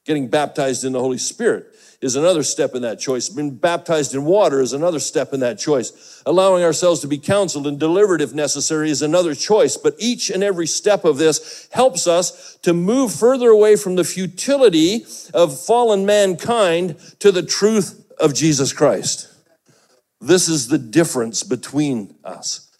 Getting 0.05 0.27
baptized 0.27 0.83
in 0.83 0.93
the 0.93 0.99
Holy 0.99 1.17
Spirit 1.17 1.68
is 2.01 2.15
another 2.15 2.43
step 2.43 2.75
in 2.75 2.81
that 2.83 2.99
choice. 2.99 3.27
Being 3.27 3.55
baptized 3.55 4.15
in 4.15 4.23
water 4.23 4.61
is 4.61 4.71
another 4.71 4.99
step 4.99 5.33
in 5.33 5.41
that 5.41 5.59
choice. 5.59 6.23
Allowing 6.25 6.63
ourselves 6.63 7.01
to 7.01 7.07
be 7.07 7.17
counseled 7.17 7.67
and 7.67 7.77
delivered 7.77 8.21
if 8.21 8.33
necessary 8.33 8.89
is 8.89 9.01
another 9.01 9.35
choice. 9.35 9.75
But 9.75 9.95
each 9.99 10.29
and 10.29 10.41
every 10.41 10.67
step 10.67 11.03
of 11.03 11.17
this 11.17 11.67
helps 11.71 12.07
us 12.07 12.57
to 12.61 12.73
move 12.73 13.13
further 13.13 13.49
away 13.49 13.75
from 13.75 13.95
the 13.95 14.05
futility 14.05 15.05
of 15.33 15.59
fallen 15.59 16.05
mankind 16.05 16.97
to 17.19 17.31
the 17.33 17.43
truth 17.43 18.09
of 18.17 18.33
Jesus 18.33 18.71
Christ. 18.71 19.27
This 20.21 20.47
is 20.47 20.69
the 20.69 20.77
difference 20.77 21.43
between 21.43 22.15
us. 22.23 22.71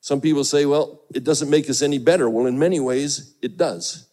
Some 0.00 0.20
people 0.20 0.44
say, 0.44 0.66
well, 0.66 1.02
it 1.14 1.24
doesn't 1.24 1.50
make 1.50 1.70
us 1.70 1.80
any 1.80 1.98
better. 1.98 2.28
Well, 2.28 2.46
in 2.46 2.58
many 2.58 2.80
ways, 2.80 3.34
it 3.40 3.56
does. 3.56 4.06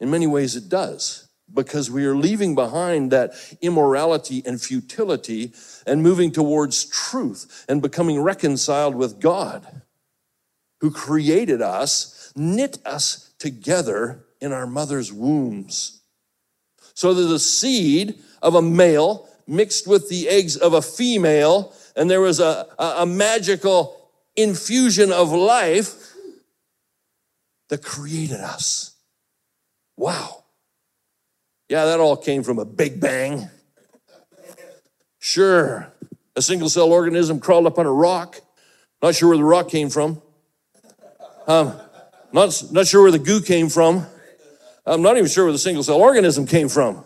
In 0.00 0.10
many 0.10 0.26
ways, 0.26 0.56
it 0.56 0.68
does 0.68 1.27
because 1.52 1.90
we 1.90 2.04
are 2.04 2.16
leaving 2.16 2.54
behind 2.54 3.10
that 3.10 3.32
immorality 3.60 4.42
and 4.44 4.60
futility 4.60 5.52
and 5.86 6.02
moving 6.02 6.30
towards 6.30 6.84
truth 6.84 7.64
and 7.68 7.82
becoming 7.82 8.20
reconciled 8.20 8.94
with 8.94 9.20
God, 9.20 9.82
who 10.80 10.90
created 10.90 11.62
us, 11.62 12.32
knit 12.36 12.78
us 12.84 13.32
together 13.38 14.24
in 14.40 14.52
our 14.52 14.66
mother's 14.66 15.12
wombs. 15.12 16.00
So 16.94 17.14
that 17.14 17.22
the 17.22 17.38
seed 17.38 18.18
of 18.42 18.54
a 18.54 18.62
male 18.62 19.28
mixed 19.46 19.86
with 19.86 20.08
the 20.08 20.28
eggs 20.28 20.56
of 20.56 20.74
a 20.74 20.82
female, 20.82 21.72
and 21.96 22.10
there 22.10 22.20
was 22.20 22.38
a, 22.38 22.66
a, 22.78 22.84
a 22.98 23.06
magical 23.06 24.10
infusion 24.36 25.10
of 25.10 25.32
life 25.32 26.14
that 27.68 27.82
created 27.82 28.40
us. 28.40 28.94
Wow. 29.96 30.37
Yeah, 31.68 31.84
that 31.84 32.00
all 32.00 32.16
came 32.16 32.42
from 32.42 32.58
a 32.58 32.64
big 32.64 33.00
bang. 33.00 33.48
Sure, 35.18 35.92
a 36.34 36.42
single 36.42 36.68
cell 36.68 36.92
organism 36.92 37.40
crawled 37.40 37.66
up 37.66 37.78
on 37.78 37.86
a 37.86 37.92
rock. 37.92 38.40
Not 39.02 39.14
sure 39.14 39.28
where 39.28 39.38
the 39.38 39.44
rock 39.44 39.68
came 39.68 39.90
from. 39.90 40.22
Um, 41.46 41.78
not, 42.32 42.62
not 42.72 42.86
sure 42.86 43.02
where 43.02 43.10
the 43.10 43.18
goo 43.18 43.40
came 43.40 43.68
from. 43.68 44.06
I'm 44.86 45.02
not 45.02 45.16
even 45.16 45.28
sure 45.28 45.44
where 45.44 45.52
the 45.52 45.58
single 45.58 45.82
cell 45.82 45.96
organism 45.96 46.46
came 46.46 46.68
from 46.68 47.04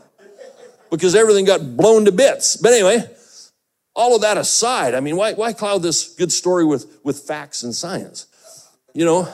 because 0.90 1.14
everything 1.14 1.44
got 1.44 1.76
blown 1.76 2.04
to 2.04 2.12
bits. 2.12 2.56
But 2.56 2.72
anyway, 2.72 3.04
all 3.94 4.14
of 4.14 4.22
that 4.22 4.36
aside, 4.36 4.94
I 4.94 5.00
mean, 5.00 5.16
why, 5.16 5.32
why 5.34 5.52
cloud 5.52 5.82
this 5.82 6.14
good 6.14 6.30
story 6.30 6.64
with, 6.64 7.00
with 7.02 7.20
facts 7.20 7.62
and 7.62 7.74
science? 7.74 8.26
You 8.94 9.04
know, 9.04 9.28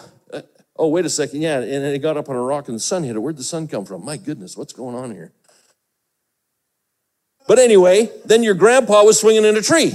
oh, 0.79 0.89
wait 0.89 1.05
a 1.05 1.11
second. 1.11 1.43
Yeah, 1.43 1.59
and 1.61 1.85
it 1.85 2.01
got 2.01 2.17
up 2.17 2.29
on 2.29 2.37
a 2.37 2.43
rock 2.43 2.69
and 2.69 2.77
the 2.77 2.81
sun 2.81 3.03
hit 3.03 3.17
it. 3.17 3.19
Where'd 3.19 3.37
the 3.37 3.43
sun 3.43 3.69
come 3.69 3.85
from? 3.85 4.05
My 4.05 4.17
goodness, 4.17 4.57
what's 4.57 4.73
going 4.73 4.95
on 4.95 5.11
here? 5.11 5.33
But 7.47 7.59
anyway, 7.59 8.11
then 8.25 8.43
your 8.43 8.55
grandpa 8.55 9.03
was 9.05 9.19
swinging 9.19 9.45
in 9.45 9.57
a 9.57 9.63
tree. 9.63 9.95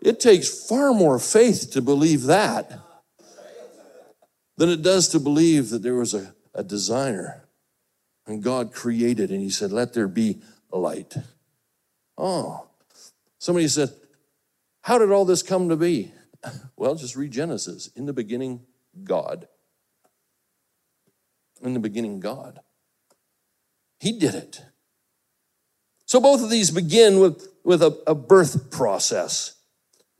It 0.00 0.20
takes 0.20 0.68
far 0.68 0.94
more 0.94 1.18
faith 1.18 1.72
to 1.72 1.82
believe 1.82 2.22
that 2.24 2.78
than 4.56 4.68
it 4.68 4.82
does 4.82 5.08
to 5.08 5.18
believe 5.18 5.70
that 5.70 5.82
there 5.82 5.96
was 5.96 6.14
a, 6.14 6.32
a 6.54 6.62
designer 6.62 7.42
and 8.26 8.42
God 8.42 8.72
created 8.72 9.30
and 9.30 9.40
He 9.40 9.50
said, 9.50 9.72
Let 9.72 9.94
there 9.94 10.06
be 10.06 10.38
light. 10.70 11.16
Oh, 12.16 12.66
somebody 13.38 13.68
said, 13.68 13.90
How 14.86 14.98
did 14.98 15.10
all 15.10 15.24
this 15.24 15.42
come 15.42 15.68
to 15.68 15.76
be? 15.76 16.12
Well, 16.76 16.94
just 16.94 17.16
read 17.16 17.32
Genesis. 17.32 17.88
In 17.96 18.06
the 18.06 18.12
beginning, 18.12 18.60
God. 19.02 19.48
In 21.60 21.74
the 21.74 21.80
beginning, 21.80 22.20
God. 22.20 22.60
He 23.98 24.16
did 24.16 24.36
it. 24.36 24.60
So 26.04 26.20
both 26.20 26.40
of 26.40 26.50
these 26.50 26.70
begin 26.70 27.18
with, 27.18 27.48
with 27.64 27.82
a, 27.82 28.00
a 28.06 28.14
birth 28.14 28.70
process. 28.70 29.56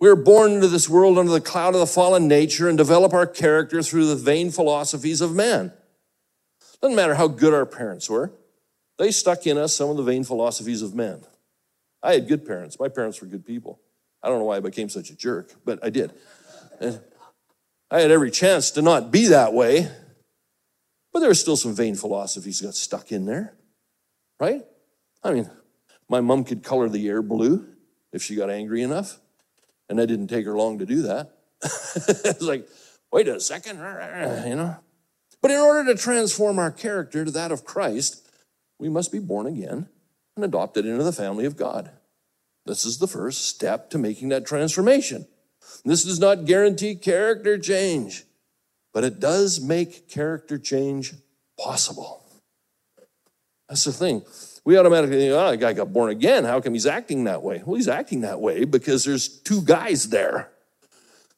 We 0.00 0.08
are 0.08 0.16
born 0.16 0.50
into 0.54 0.66
this 0.66 0.88
world 0.88 1.16
under 1.16 1.30
the 1.30 1.40
cloud 1.40 1.74
of 1.74 1.80
the 1.80 1.86
fallen 1.86 2.26
nature 2.26 2.68
and 2.68 2.76
develop 2.76 3.12
our 3.12 3.26
character 3.26 3.82
through 3.82 4.06
the 4.06 4.16
vain 4.16 4.50
philosophies 4.50 5.20
of 5.20 5.32
man. 5.32 5.72
Doesn't 6.82 6.96
matter 6.96 7.14
how 7.14 7.28
good 7.28 7.54
our 7.54 7.66
parents 7.66 8.10
were, 8.10 8.32
they 8.98 9.12
stuck 9.12 9.46
in 9.46 9.58
us 9.58 9.76
some 9.76 9.90
of 9.90 9.96
the 9.96 10.02
vain 10.02 10.24
philosophies 10.24 10.82
of 10.82 10.92
men. 10.92 11.22
I 12.02 12.14
had 12.14 12.26
good 12.26 12.44
parents. 12.44 12.80
My 12.80 12.88
parents 12.88 13.20
were 13.20 13.28
good 13.28 13.46
people. 13.46 13.78
I 14.26 14.28
don't 14.28 14.40
know 14.40 14.44
why 14.46 14.56
I 14.56 14.60
became 14.60 14.88
such 14.88 15.10
a 15.10 15.14
jerk, 15.14 15.52
but 15.64 15.78
I 15.84 15.90
did. 15.90 16.12
And 16.80 17.00
I 17.92 18.00
had 18.00 18.10
every 18.10 18.32
chance 18.32 18.72
to 18.72 18.82
not 18.82 19.12
be 19.12 19.28
that 19.28 19.52
way, 19.52 19.88
but 21.12 21.20
there 21.20 21.28
were 21.28 21.34
still 21.34 21.56
some 21.56 21.76
vain 21.76 21.94
philosophies 21.94 22.60
got 22.60 22.74
stuck 22.74 23.12
in 23.12 23.24
there, 23.24 23.54
right? 24.40 24.62
I 25.22 25.32
mean, 25.32 25.48
my 26.08 26.20
mom 26.20 26.42
could 26.42 26.64
color 26.64 26.88
the 26.88 27.06
air 27.06 27.22
blue 27.22 27.68
if 28.12 28.20
she 28.20 28.34
got 28.34 28.50
angry 28.50 28.82
enough. 28.82 29.20
And 29.88 30.00
it 30.00 30.06
didn't 30.06 30.26
take 30.26 30.44
her 30.44 30.56
long 30.56 30.80
to 30.80 30.86
do 30.86 31.02
that. 31.02 31.30
it's 31.62 32.42
like, 32.42 32.68
wait 33.12 33.28
a 33.28 33.38
second, 33.38 33.76
you 34.44 34.56
know. 34.56 34.76
But 35.40 35.52
in 35.52 35.58
order 35.58 35.94
to 35.94 36.02
transform 36.02 36.58
our 36.58 36.72
character 36.72 37.24
to 37.24 37.30
that 37.30 37.52
of 37.52 37.64
Christ, 37.64 38.28
we 38.80 38.88
must 38.88 39.12
be 39.12 39.20
born 39.20 39.46
again 39.46 39.88
and 40.34 40.44
adopted 40.44 40.84
into 40.84 41.04
the 41.04 41.12
family 41.12 41.44
of 41.44 41.56
God. 41.56 41.92
This 42.66 42.84
is 42.84 42.98
the 42.98 43.06
first 43.06 43.46
step 43.46 43.90
to 43.90 43.98
making 43.98 44.28
that 44.30 44.44
transformation. 44.44 45.26
This 45.84 46.04
does 46.04 46.18
not 46.18 46.44
guarantee 46.44 46.96
character 46.96 47.58
change, 47.58 48.24
but 48.92 49.04
it 49.04 49.20
does 49.20 49.60
make 49.60 50.08
character 50.08 50.58
change 50.58 51.14
possible. 51.56 52.24
That's 53.68 53.84
the 53.84 53.92
thing 53.92 54.22
we 54.66 54.76
automatically 54.76 55.16
think, 55.16 55.32
ah, 55.32 55.46
oh, 55.46 55.50
that 55.52 55.58
guy 55.58 55.72
got 55.72 55.92
born 55.92 56.10
again. 56.10 56.44
How 56.44 56.60
come 56.60 56.72
he's 56.72 56.86
acting 56.86 57.22
that 57.24 57.40
way? 57.40 57.62
Well, 57.64 57.76
he's 57.76 57.86
acting 57.86 58.22
that 58.22 58.40
way 58.40 58.64
because 58.64 59.04
there's 59.04 59.28
two 59.28 59.62
guys 59.62 60.08
there. 60.08 60.50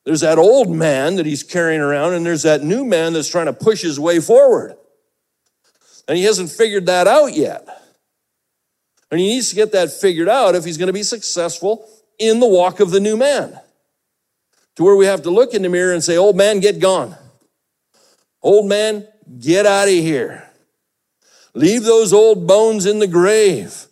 There's 0.07 0.23
that 0.23 0.39
old 0.39 0.71
man 0.71 1.17
that 1.17 1.27
he's 1.27 1.43
carrying 1.43 1.83
around, 1.83 2.15
and 2.15 2.25
there's 2.25 2.45
that 2.45 2.63
new 2.63 2.87
man 2.87 3.13
that's 3.13 3.29
trying 3.29 3.45
to 3.45 3.53
push 3.53 3.83
his 3.83 4.01
way 4.01 4.19
forward. 4.21 4.77
And 6.09 6.17
he 6.17 6.25
hasn't 6.25 6.49
figured 6.49 6.87
that 6.87 7.07
out 7.07 7.35
yet. 7.35 7.69
And 9.11 9.21
he 9.21 9.29
needs 9.29 9.51
to 9.51 9.57
get 9.57 9.73
that 9.73 9.91
figured 9.91 10.29
out 10.29 10.55
if 10.55 10.65
he's 10.65 10.77
going 10.77 10.89
to 10.89 10.93
be 10.93 11.03
successful 11.03 11.89
in 12.19 12.41
the 12.41 12.47
walk 12.47 12.81
of 12.81 12.91
the 12.91 13.01
new 13.01 13.17
man. 13.17 13.59
To 14.77 14.85
where 14.85 14.97
we 14.97 15.07
have 15.07 15.23
to 15.23 15.31
look 15.31 15.55
in 15.55 15.63
the 15.63 15.69
mirror 15.69 15.93
and 15.93 16.05
say, 16.05 16.17
Old 16.17 16.37
man, 16.37 16.61
get 16.61 16.79
gone. 16.79 17.17
Old 18.43 18.69
man, 18.69 19.07
get 19.41 19.67
out 19.67 19.89
of 19.89 19.95
here. 19.95 20.45
Leave 21.55 21.85
those 21.85 22.13
old 22.13 22.47
bones 22.47 22.87
in 22.87 22.99
the 22.99 23.07
grave. 23.07 23.87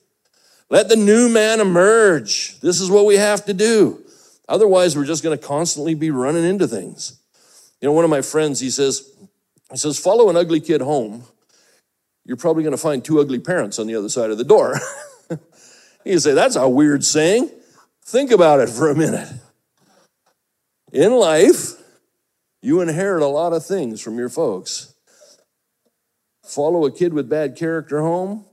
Let 0.69 0.89
the 0.89 0.97
new 0.97 1.29
man 1.29 1.61
emerge. 1.61 2.61
This 2.61 2.81
is 2.81 2.91
what 2.91 3.07
we 3.07 3.17
have 3.17 3.45
to 3.47 3.55
do. 3.55 4.05
Otherwise, 4.49 4.97
we're 4.97 5.05
just 5.05 5.25
going 5.25 5.37
to 5.37 5.45
constantly 5.45 5.95
be 5.95 6.11
running 6.11 6.45
into 6.45 6.69
things. 6.69 7.19
You 7.81 7.89
know, 7.89 7.93
one 7.93 8.05
of 8.05 8.11
my 8.11 8.23
friends, 8.23 8.61
he 8.61 8.71
says, 8.71 9.11
he 9.71 9.77
says, 9.77 9.99
follow 9.99 10.31
an 10.31 10.37
ugly 10.37 10.61
kid 10.61 10.81
home. 10.81 11.25
You're 12.27 12.37
probably 12.37 12.63
going 12.63 12.73
to 12.73 12.79
find 12.79 13.05
two 13.05 13.21
ugly 13.21 13.39
parents 13.39 13.79
on 13.79 13.87
the 13.87 13.95
other 13.95 14.09
side 14.09 14.31
of 14.31 14.37
the 14.37 14.45
door. 14.45 14.79
you 16.05 16.19
say, 16.19 16.35
that's 16.35 16.57
a 16.57 16.69
weird 16.69 17.05
saying. 17.05 17.51
Think 18.05 18.31
about 18.31 18.61
it 18.61 18.69
for 18.69 18.91
a 18.91 18.95
minute. 18.95 19.33
In 20.93 21.13
life, 21.13 21.73
you 22.63 22.81
inherit 22.81 23.23
a 23.23 23.27
lot 23.27 23.53
of 23.53 23.65
things 23.65 24.01
from 24.01 24.19
your 24.19 24.29
folks 24.29 24.95
follow 26.47 26.87
a 26.87 26.93
kid 26.93 27.13
with 27.13 27.29
bad 27.29 27.57
character 27.57 28.01
home, 28.01 28.45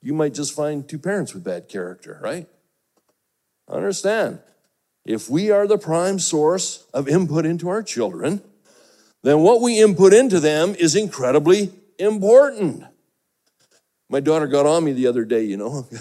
you 0.00 0.14
might 0.14 0.32
just 0.32 0.54
find 0.54 0.88
two 0.88 0.98
parents 0.98 1.34
with 1.34 1.44
bad 1.44 1.68
character, 1.68 2.18
right? 2.22 2.46
Understand, 3.68 4.38
if 5.04 5.28
we 5.28 5.50
are 5.50 5.66
the 5.66 5.78
prime 5.78 6.18
source 6.18 6.86
of 6.94 7.08
input 7.08 7.44
into 7.44 7.68
our 7.68 7.82
children, 7.82 8.42
then 9.24 9.40
what 9.40 9.60
we 9.60 9.80
input 9.80 10.12
into 10.12 10.38
them 10.38 10.74
is 10.76 10.94
incredibly 10.94 11.72
important. 11.98 12.84
My 14.08 14.20
daughter 14.20 14.46
got 14.46 14.66
on 14.66 14.84
me 14.84 14.92
the 14.92 15.06
other 15.08 15.24
day, 15.24 15.42
you 15.44 15.56
know. 15.56 15.88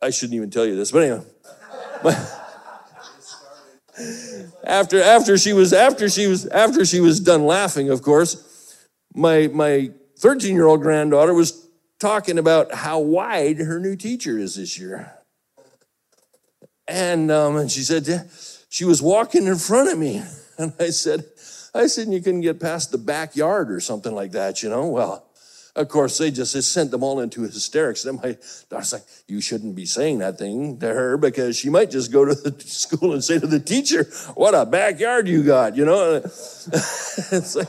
I 0.00 0.10
shouldn't 0.10 0.36
even 0.36 0.50
tell 0.50 0.64
you 0.64 0.76
this, 0.76 0.92
but 0.92 1.02
anyway. 1.02 1.24
after 4.64 5.02
after 5.02 5.36
she 5.36 5.52
was 5.52 5.72
after 5.72 6.08
she 6.08 6.28
was 6.28 6.46
after 6.46 6.84
she 6.84 7.00
was 7.00 7.20
done 7.20 7.44
laughing, 7.44 7.90
of 7.90 8.02
course, 8.02 8.86
my 9.14 9.48
my 9.48 9.90
13 10.18 10.54
year 10.54 10.66
old 10.66 10.82
granddaughter 10.82 11.34
was 11.34 11.68
talking 11.98 12.38
about 12.38 12.72
how 12.72 13.00
wide 13.00 13.58
her 13.58 13.80
new 13.80 13.96
teacher 13.96 14.38
is 14.38 14.54
this 14.54 14.78
year, 14.78 15.12
and 16.86 17.30
um, 17.30 17.56
and 17.56 17.70
she 17.70 17.80
said 17.80 18.30
she 18.68 18.84
was 18.84 19.02
walking 19.02 19.46
in 19.46 19.56
front 19.56 19.90
of 19.90 19.98
me, 19.98 20.22
and 20.58 20.72
I 20.78 20.90
said, 20.90 21.24
I 21.78 21.86
said 21.86 22.08
you 22.08 22.20
couldn't 22.20 22.40
get 22.40 22.60
past 22.60 22.90
the 22.90 22.98
backyard 22.98 23.70
or 23.70 23.78
something 23.78 24.12
like 24.12 24.32
that, 24.32 24.62
you 24.62 24.68
know. 24.68 24.88
Well, 24.88 25.24
of 25.76 25.88
course, 25.88 26.18
they 26.18 26.32
just 26.32 26.60
sent 26.72 26.90
them 26.90 27.04
all 27.04 27.20
into 27.20 27.42
hysterics. 27.42 28.02
Then 28.02 28.16
my 28.16 28.36
daughter's 28.68 28.92
like, 28.94 29.04
You 29.28 29.40
shouldn't 29.40 29.76
be 29.76 29.86
saying 29.86 30.18
that 30.18 30.38
thing 30.38 30.80
to 30.80 30.88
her 30.88 31.16
because 31.16 31.56
she 31.56 31.70
might 31.70 31.90
just 31.92 32.12
go 32.12 32.24
to 32.24 32.34
the 32.34 32.52
school 32.66 33.12
and 33.12 33.22
say 33.22 33.38
to 33.38 33.46
the 33.46 33.60
teacher, 33.60 34.04
What 34.34 34.54
a 34.54 34.66
backyard 34.66 35.28
you 35.28 35.44
got, 35.44 35.76
you 35.76 35.84
know? 35.84 36.16
it's 36.24 37.54
like, 37.54 37.68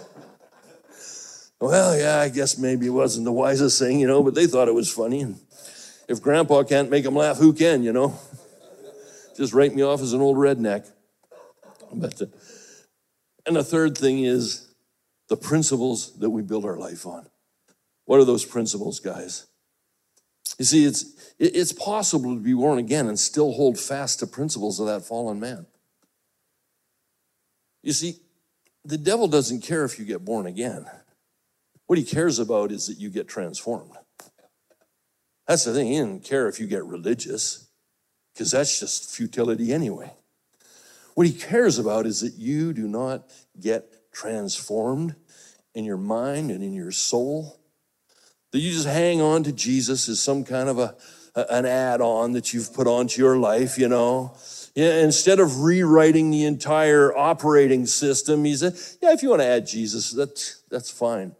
well, 1.61 1.95
yeah, 1.95 2.19
I 2.19 2.29
guess 2.29 2.57
maybe 2.57 2.87
it 2.87 2.91
wasn't 2.91 3.25
the 3.25 3.33
wisest 3.33 3.77
thing, 3.77 3.99
you 3.99 4.07
know, 4.07 4.23
but 4.23 4.33
they 4.33 4.47
thought 4.47 4.69
it 4.69 4.73
was 4.73 4.91
funny. 4.91 5.21
And 5.21 5.39
if 6.07 6.21
grandpa 6.21 6.63
can't 6.63 6.89
make 6.89 7.03
them 7.03 7.15
laugh, 7.15 7.37
who 7.37 7.53
can, 7.53 7.83
you 7.83 7.91
know? 7.91 8.17
Just 9.37 9.53
write 9.53 9.75
me 9.75 9.83
off 9.83 10.01
as 10.01 10.13
an 10.13 10.21
old 10.21 10.37
redneck. 10.37 10.89
But, 11.93 12.21
uh, 12.21 12.25
and 13.49 13.55
the 13.57 13.63
third 13.63 13.97
thing 13.97 14.23
is 14.23 14.71
the 15.27 15.35
principles 15.35 16.19
that 16.19 16.29
we 16.29 16.43
build 16.43 16.65
our 16.65 16.77
life 16.77 17.07
on. 17.07 17.27
What 18.05 18.19
are 18.19 18.23
those 18.23 18.45
principles, 18.45 18.99
guys? 18.99 19.47
You 20.59 20.65
see, 20.65 20.85
it's, 20.85 21.33
it's 21.39 21.73
possible 21.73 22.35
to 22.35 22.39
be 22.39 22.53
born 22.53 22.77
again 22.77 23.07
and 23.07 23.17
still 23.17 23.51
hold 23.51 23.79
fast 23.79 24.19
to 24.19 24.27
principles 24.27 24.79
of 24.79 24.85
that 24.85 25.03
fallen 25.03 25.39
man. 25.39 25.65
You 27.81 27.91
see, 27.91 28.17
the 28.85 28.99
devil 28.99 29.27
doesn't 29.27 29.61
care 29.61 29.83
if 29.83 29.97
you 29.97 30.05
get 30.05 30.23
born 30.23 30.45
again. 30.45 30.85
What 31.87 31.97
he 31.97 32.05
cares 32.05 32.37
about 32.37 32.71
is 32.71 32.85
that 32.85 32.99
you 32.99 33.09
get 33.09 33.27
transformed. 33.27 33.93
That's 35.47 35.63
the 35.63 35.73
thing. 35.73 35.87
He 35.87 35.97
doesn't 35.97 36.23
care 36.23 36.47
if 36.47 36.59
you 36.59 36.67
get 36.67 36.85
religious, 36.85 37.67
because 38.31 38.51
that's 38.51 38.79
just 38.79 39.09
futility 39.09 39.73
anyway. 39.73 40.13
What 41.19 41.27
he 41.27 41.33
cares 41.33 41.77
about 41.77 42.05
is 42.05 42.21
that 42.21 42.35
you 42.35 42.71
do 42.71 42.87
not 42.87 43.29
get 43.59 44.09
transformed 44.13 45.17
in 45.75 45.83
your 45.83 45.97
mind 45.97 46.49
and 46.49 46.63
in 46.63 46.71
your 46.71 46.93
soul. 46.93 47.59
That 48.51 48.59
you 48.59 48.71
just 48.71 48.87
hang 48.87 49.19
on 49.19 49.43
to 49.43 49.51
Jesus 49.51 50.07
as 50.07 50.21
some 50.21 50.45
kind 50.45 50.69
of 50.69 50.79
a, 50.79 50.95
an 51.35 51.65
add 51.65 51.99
on 51.99 52.31
that 52.31 52.53
you've 52.53 52.73
put 52.73 52.87
onto 52.87 53.21
your 53.21 53.35
life, 53.35 53.77
you 53.77 53.89
know. 53.89 54.33
Yeah, 54.75 55.03
instead 55.03 55.41
of 55.41 55.59
rewriting 55.59 56.31
the 56.31 56.45
entire 56.45 57.13
operating 57.13 57.85
system, 57.85 58.45
he 58.45 58.55
said, 58.55 58.77
Yeah, 59.01 59.11
if 59.11 59.21
you 59.21 59.27
want 59.27 59.41
to 59.41 59.47
add 59.47 59.67
Jesus, 59.67 60.11
that's, 60.11 60.63
that's 60.69 60.89
fine. 60.89 61.35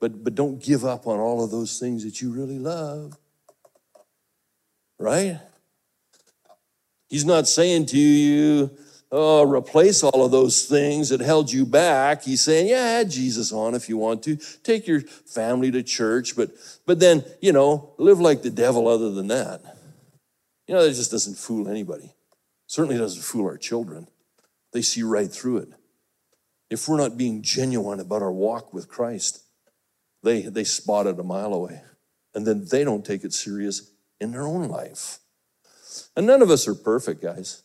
But, 0.00 0.22
but 0.22 0.34
don't 0.34 0.62
give 0.62 0.84
up 0.84 1.06
on 1.06 1.18
all 1.18 1.42
of 1.42 1.50
those 1.50 1.80
things 1.80 2.04
that 2.04 2.20
you 2.20 2.30
really 2.30 2.58
love. 2.58 3.16
Right? 4.98 5.40
He's 7.08 7.24
not 7.24 7.48
saying 7.48 7.86
to 7.86 7.98
you, 7.98 8.76
oh, 9.16 9.48
replace 9.48 10.02
all 10.02 10.24
of 10.24 10.32
those 10.32 10.66
things 10.66 11.10
that 11.10 11.20
held 11.20 11.50
you 11.50 11.64
back. 11.64 12.24
He's 12.24 12.42
saying, 12.42 12.66
yeah, 12.66 12.98
add 13.00 13.10
Jesus 13.10 13.52
on 13.52 13.74
if 13.76 13.88
you 13.88 13.96
want 13.96 14.24
to. 14.24 14.36
Take 14.64 14.88
your 14.88 15.00
family 15.00 15.70
to 15.70 15.82
church, 15.82 16.34
but 16.36 16.50
but 16.84 16.98
then, 16.98 17.24
you 17.40 17.52
know, 17.52 17.94
live 17.96 18.18
like 18.18 18.42
the 18.42 18.50
devil 18.50 18.88
other 18.88 19.12
than 19.12 19.28
that. 19.28 19.62
You 20.66 20.74
know, 20.74 20.82
that 20.82 20.94
just 20.94 21.12
doesn't 21.12 21.38
fool 21.38 21.68
anybody. 21.68 22.12
Certainly 22.66 22.98
doesn't 22.98 23.22
fool 23.22 23.46
our 23.46 23.56
children. 23.56 24.08
They 24.72 24.82
see 24.82 25.02
right 25.02 25.30
through 25.30 25.58
it. 25.58 25.68
If 26.70 26.88
we're 26.88 26.96
not 26.96 27.16
being 27.16 27.42
genuine 27.42 28.00
about 28.00 28.22
our 28.22 28.32
walk 28.32 28.74
with 28.74 28.88
Christ, 28.88 29.44
they 30.22 30.42
they 30.42 30.64
spot 30.64 31.06
it 31.06 31.20
a 31.20 31.22
mile 31.22 31.54
away. 31.54 31.82
And 32.34 32.44
then 32.44 32.66
they 32.68 32.82
don't 32.82 33.04
take 33.04 33.22
it 33.22 33.32
serious 33.32 33.92
in 34.20 34.32
their 34.32 34.46
own 34.46 34.68
life. 34.68 35.20
And 36.16 36.26
none 36.26 36.42
of 36.42 36.50
us 36.50 36.66
are 36.66 36.74
perfect, 36.74 37.22
guys. 37.22 37.63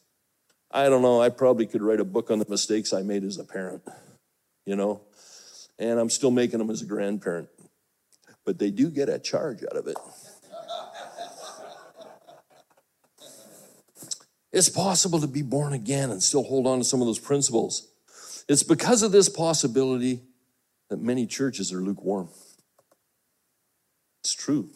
I 0.71 0.88
don't 0.88 1.01
know, 1.01 1.21
I 1.21 1.29
probably 1.29 1.65
could 1.65 1.82
write 1.82 1.99
a 1.99 2.05
book 2.05 2.29
on 2.29 2.39
the 2.39 2.45
mistakes 2.47 2.93
I 2.93 3.01
made 3.01 3.23
as 3.23 3.38
a 3.38 3.43
parent, 3.43 3.82
you 4.65 4.75
know, 4.75 5.01
and 5.79 5.99
I'm 5.99 6.10
still 6.10 6.32
making 6.32 6.60
them 6.60 6.69
as 6.69 6.82
a 6.82 6.86
grandparent. 6.86 7.49
But 8.45 8.60
they 8.60 8.69
do 8.69 8.89
get 8.89 9.10
a 9.10 9.19
charge 9.19 9.63
out 9.63 9.77
of 9.77 9.88
it. 9.88 9.97
It's 14.51 14.69
possible 14.69 15.19
to 15.19 15.27
be 15.27 15.41
born 15.41 15.73
again 15.73 16.10
and 16.10 16.21
still 16.21 16.43
hold 16.43 16.65
on 16.65 16.79
to 16.79 16.84
some 16.84 17.01
of 17.01 17.08
those 17.08 17.19
principles. 17.19 17.88
It's 18.47 18.63
because 18.63 19.03
of 19.03 19.12
this 19.12 19.29
possibility 19.29 20.21
that 20.89 20.99
many 20.99 21.27
churches 21.27 21.71
are 21.71 21.82
lukewarm. 21.82 22.29
It's 24.23 24.34
true. 24.34 24.69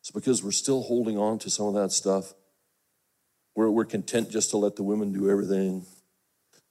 It's 0.00 0.10
because 0.10 0.44
we're 0.44 0.52
still 0.52 0.82
holding 0.82 1.16
on 1.16 1.38
to 1.40 1.50
some 1.50 1.66
of 1.66 1.74
that 1.74 1.92
stuff 1.92 2.34
we're, 3.54 3.70
we're 3.70 3.84
content 3.84 4.30
just 4.30 4.50
to 4.50 4.56
let 4.56 4.76
the 4.76 4.82
women 4.82 5.12
do 5.12 5.30
everything. 5.30 5.84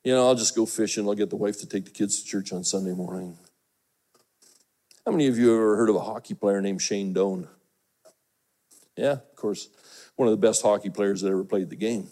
You 0.03 0.13
know, 0.13 0.27
I'll 0.27 0.35
just 0.35 0.55
go 0.55 0.65
fishing. 0.65 1.07
I'll 1.07 1.15
get 1.15 1.29
the 1.29 1.35
wife 1.35 1.59
to 1.59 1.67
take 1.67 1.85
the 1.85 1.91
kids 1.91 2.21
to 2.21 2.27
church 2.27 2.51
on 2.51 2.63
Sunday 2.63 2.93
morning. 2.93 3.37
How 5.05 5.11
many 5.11 5.27
of 5.27 5.37
you 5.37 5.49
have 5.49 5.57
ever 5.57 5.75
heard 5.77 5.89
of 5.89 5.95
a 5.95 6.01
hockey 6.01 6.33
player 6.33 6.61
named 6.61 6.81
Shane 6.81 7.13
Doan? 7.13 7.47
Yeah, 8.97 9.13
of 9.13 9.35
course, 9.35 9.69
one 10.15 10.27
of 10.27 10.31
the 10.31 10.45
best 10.45 10.61
hockey 10.61 10.89
players 10.89 11.21
that 11.21 11.29
ever 11.29 11.43
played 11.43 11.69
the 11.69 11.75
game. 11.75 12.07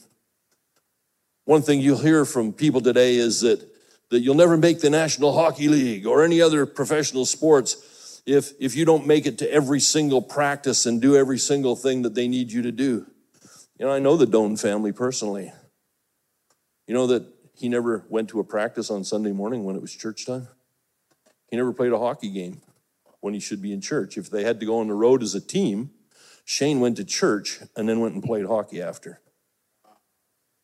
One 1.45 1.61
thing 1.61 1.79
you'll 1.79 1.97
hear 1.97 2.25
from 2.25 2.53
people 2.53 2.81
today 2.81 3.15
is 3.15 3.41
that, 3.41 3.67
that 4.09 4.19
you'll 4.19 4.35
never 4.35 4.57
make 4.57 4.79
the 4.79 4.89
National 4.89 5.33
Hockey 5.33 5.67
League 5.67 6.05
or 6.05 6.23
any 6.23 6.41
other 6.41 6.65
professional 6.65 7.25
sports 7.25 8.21
if, 8.25 8.53
if 8.59 8.75
you 8.75 8.85
don't 8.85 9.07
make 9.07 9.25
it 9.25 9.37
to 9.39 9.51
every 9.51 9.79
single 9.79 10.21
practice 10.21 10.85
and 10.85 11.01
do 11.01 11.15
every 11.15 11.37
single 11.37 11.75
thing 11.75 12.03
that 12.03 12.15
they 12.15 12.27
need 12.27 12.51
you 12.51 12.61
to 12.61 12.71
do. 12.71 13.05
You 13.81 13.87
know, 13.87 13.93
I 13.93 13.97
know 13.97 14.15
the 14.15 14.27
Doan 14.27 14.57
family 14.57 14.91
personally. 14.91 15.51
You 16.85 16.93
know 16.93 17.07
that 17.07 17.25
he 17.55 17.67
never 17.67 18.05
went 18.09 18.29
to 18.29 18.39
a 18.39 18.43
practice 18.43 18.91
on 18.91 19.03
Sunday 19.03 19.31
morning 19.31 19.63
when 19.63 19.75
it 19.75 19.81
was 19.81 19.91
church 19.91 20.23
time? 20.23 20.47
He 21.47 21.57
never 21.57 21.73
played 21.73 21.91
a 21.91 21.97
hockey 21.97 22.29
game 22.29 22.61
when 23.21 23.33
he 23.33 23.39
should 23.39 23.59
be 23.59 23.73
in 23.73 23.81
church. 23.81 24.19
If 24.19 24.29
they 24.29 24.43
had 24.43 24.59
to 24.59 24.67
go 24.67 24.77
on 24.77 24.87
the 24.87 24.93
road 24.93 25.23
as 25.23 25.33
a 25.33 25.41
team, 25.41 25.89
Shane 26.45 26.79
went 26.79 26.95
to 26.97 27.03
church 27.03 27.57
and 27.75 27.89
then 27.89 28.01
went 28.01 28.13
and 28.13 28.23
played 28.23 28.45
hockey 28.45 28.79
after. 28.79 29.19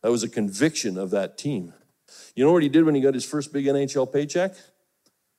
That 0.04 0.12
was 0.12 0.22
a 0.22 0.28
conviction 0.28 0.96
of 0.96 1.10
that 1.10 1.36
team. 1.36 1.74
You 2.36 2.44
know 2.44 2.52
what 2.52 2.62
he 2.62 2.68
did 2.68 2.84
when 2.84 2.94
he 2.94 3.00
got 3.00 3.14
his 3.14 3.24
first 3.24 3.52
big 3.52 3.64
NHL 3.64 4.12
paycheck? 4.12 4.54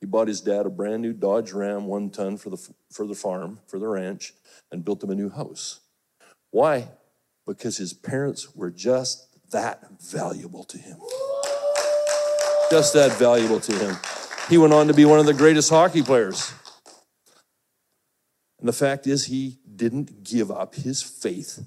He 0.02 0.06
bought 0.06 0.28
his 0.28 0.42
dad 0.42 0.66
a 0.66 0.70
brand 0.70 1.02
new 1.02 1.14
Dodge 1.14 1.54
Ram 1.54 1.86
one 1.86 2.10
ton 2.10 2.36
for 2.36 2.50
the, 2.50 2.58
for 2.92 3.08
the 3.08 3.16
farm, 3.16 3.60
for 3.68 3.80
the 3.80 3.88
ranch, 3.88 4.34
and 4.70 4.84
built 4.84 5.02
him 5.02 5.12
a 5.12 5.16
new 5.16 5.30
house. 5.30 5.80
Why? 6.52 6.90
Because 7.50 7.78
his 7.78 7.94
parents 7.94 8.56
were 8.56 8.70
just 8.70 9.28
that 9.50 9.84
valuable 10.00 10.64
to 10.64 10.78
him. 10.78 11.00
Just 12.70 12.94
that 12.94 13.12
valuable 13.18 13.60
to 13.60 13.76
him. 13.76 13.98
He 14.50 14.60
went 14.60 14.72
on 14.72 14.88
to 14.88 14.94
be 14.94 15.04
one 15.04 15.20
of 15.20 15.26
the 15.26 15.34
greatest 15.34 15.72
hockey 15.72 16.04
players. 16.04 16.54
And 18.60 18.68
the 18.68 18.74
fact 18.74 19.08
is, 19.08 19.26
he 19.26 19.58
didn't 19.76 20.24
give 20.24 20.52
up 20.52 20.76
his 20.76 21.02
faith 21.02 21.66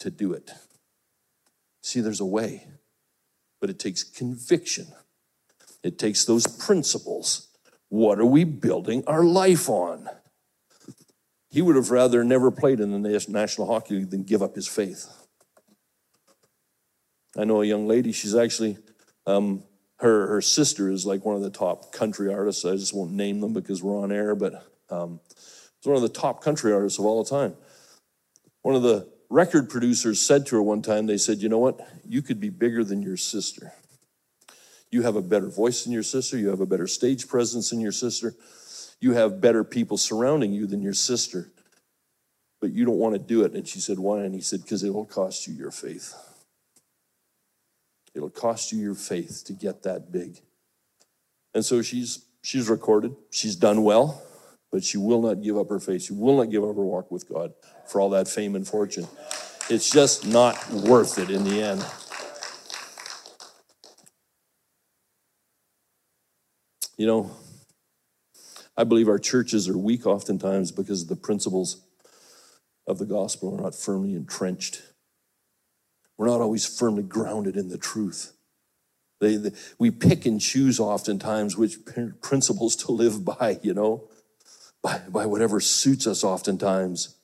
to 0.00 0.10
do 0.10 0.32
it. 0.32 0.50
See, 1.82 2.00
there's 2.00 2.20
a 2.20 2.26
way, 2.26 2.66
but 3.60 3.70
it 3.70 3.78
takes 3.78 4.02
conviction, 4.02 4.88
it 5.84 6.00
takes 6.00 6.24
those 6.24 6.48
principles. 6.48 7.46
What 7.88 8.18
are 8.18 8.26
we 8.26 8.42
building 8.42 9.04
our 9.06 9.22
life 9.22 9.68
on? 9.68 10.08
He 11.50 11.62
would 11.62 11.76
have 11.76 11.90
rather 11.90 12.24
never 12.24 12.50
played 12.50 12.80
in 12.80 12.90
the 12.90 13.26
National 13.28 13.66
Hockey 13.66 13.96
League 13.96 14.10
than 14.10 14.24
give 14.24 14.42
up 14.42 14.54
his 14.54 14.66
faith. 14.68 15.08
I 17.36 17.44
know 17.44 17.62
a 17.62 17.66
young 17.66 17.86
lady, 17.86 18.12
she's 18.12 18.34
actually, 18.34 18.78
um, 19.26 19.62
her, 19.98 20.26
her 20.26 20.40
sister 20.40 20.90
is 20.90 21.06
like 21.06 21.24
one 21.24 21.36
of 21.36 21.42
the 21.42 21.50
top 21.50 21.92
country 21.92 22.32
artists. 22.32 22.64
I 22.64 22.72
just 22.72 22.94
won't 22.94 23.12
name 23.12 23.40
them 23.40 23.52
because 23.52 23.82
we're 23.82 23.98
on 23.98 24.10
air, 24.10 24.34
but 24.34 24.66
um, 24.90 25.20
it's 25.30 25.86
one 25.86 25.96
of 25.96 26.02
the 26.02 26.08
top 26.08 26.42
country 26.42 26.72
artists 26.72 26.98
of 26.98 27.04
all 27.04 27.24
time. 27.24 27.54
One 28.62 28.74
of 28.74 28.82
the 28.82 29.08
record 29.28 29.68
producers 29.68 30.20
said 30.20 30.46
to 30.46 30.56
her 30.56 30.62
one 30.62 30.82
time, 30.82 31.06
they 31.06 31.18
said, 31.18 31.38
You 31.38 31.48
know 31.48 31.58
what? 31.58 31.80
You 32.06 32.22
could 32.22 32.40
be 32.40 32.50
bigger 32.50 32.84
than 32.84 33.02
your 33.02 33.16
sister. 33.16 33.72
You 34.90 35.02
have 35.02 35.16
a 35.16 35.22
better 35.22 35.48
voice 35.48 35.84
than 35.84 35.92
your 35.92 36.02
sister, 36.02 36.38
you 36.38 36.48
have 36.48 36.60
a 36.60 36.66
better 36.66 36.86
stage 36.86 37.28
presence 37.28 37.70
than 37.70 37.80
your 37.80 37.92
sister 37.92 38.34
you 39.00 39.12
have 39.12 39.40
better 39.40 39.64
people 39.64 39.96
surrounding 39.96 40.52
you 40.52 40.66
than 40.66 40.82
your 40.82 40.94
sister, 40.94 41.50
but 42.60 42.72
you 42.72 42.84
don't 42.84 42.98
want 42.98 43.14
to 43.14 43.18
do 43.18 43.44
it. 43.44 43.52
And 43.52 43.66
she 43.66 43.80
said, 43.80 43.98
Why? 43.98 44.24
And 44.24 44.34
he 44.34 44.40
said, 44.40 44.62
Because 44.62 44.82
it'll 44.82 45.04
cost 45.04 45.46
you 45.46 45.54
your 45.54 45.70
faith. 45.70 46.14
It'll 48.14 48.30
cost 48.30 48.72
you 48.72 48.78
your 48.78 48.94
faith 48.94 49.42
to 49.46 49.52
get 49.52 49.82
that 49.82 50.10
big. 50.10 50.40
And 51.54 51.64
so 51.64 51.82
she's 51.82 52.24
she's 52.42 52.68
recorded, 52.68 53.14
she's 53.30 53.56
done 53.56 53.82
well, 53.82 54.22
but 54.72 54.82
she 54.82 54.96
will 54.96 55.20
not 55.22 55.42
give 55.42 55.58
up 55.58 55.68
her 55.68 55.80
faith. 55.80 56.02
She 56.02 56.12
will 56.12 56.36
not 56.36 56.50
give 56.50 56.64
up 56.64 56.76
her 56.76 56.82
walk 56.82 57.10
with 57.10 57.28
God 57.28 57.52
for 57.86 58.00
all 58.00 58.10
that 58.10 58.28
fame 58.28 58.56
and 58.56 58.66
fortune. 58.66 59.06
It's 59.68 59.90
just 59.90 60.26
not 60.26 60.70
worth 60.70 61.18
it 61.18 61.30
in 61.30 61.44
the 61.44 61.62
end. 61.62 61.84
You 66.96 67.06
know, 67.06 67.30
I 68.76 68.84
believe 68.84 69.08
our 69.08 69.18
churches 69.18 69.68
are 69.68 69.78
weak 69.78 70.06
oftentimes 70.06 70.70
because 70.70 71.06
the 71.06 71.16
principles 71.16 71.82
of 72.86 72.98
the 72.98 73.06
gospel 73.06 73.54
are 73.54 73.62
not 73.62 73.74
firmly 73.74 74.14
entrenched. 74.14 74.82
We're 76.16 76.28
not 76.28 76.40
always 76.40 76.66
firmly 76.66 77.02
grounded 77.02 77.56
in 77.56 77.68
the 77.68 77.78
truth. 77.78 78.32
They, 79.20 79.36
they, 79.36 79.52
we 79.78 79.90
pick 79.90 80.26
and 80.26 80.40
choose 80.40 80.78
oftentimes 80.78 81.56
which 81.56 81.78
principles 82.20 82.76
to 82.76 82.92
live 82.92 83.24
by, 83.24 83.58
you 83.62 83.74
know, 83.74 84.08
by, 84.82 85.00
by 85.08 85.26
whatever 85.26 85.60
suits 85.60 86.06
us 86.06 86.22
oftentimes. 86.22 87.16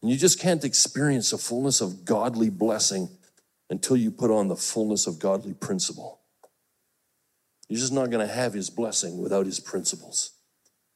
And 0.00 0.10
you 0.10 0.16
just 0.16 0.38
can't 0.38 0.64
experience 0.64 1.30
the 1.30 1.38
fullness 1.38 1.80
of 1.80 2.04
godly 2.04 2.50
blessing 2.50 3.08
until 3.70 3.96
you 3.96 4.10
put 4.10 4.30
on 4.30 4.48
the 4.48 4.56
fullness 4.56 5.06
of 5.06 5.18
godly 5.18 5.54
principle. 5.54 6.20
You're 7.68 7.80
just 7.80 7.92
not 7.92 8.10
going 8.10 8.26
to 8.26 8.32
have 8.32 8.52
his 8.52 8.68
blessing 8.68 9.18
without 9.18 9.46
his 9.46 9.58
principles. 9.58 10.32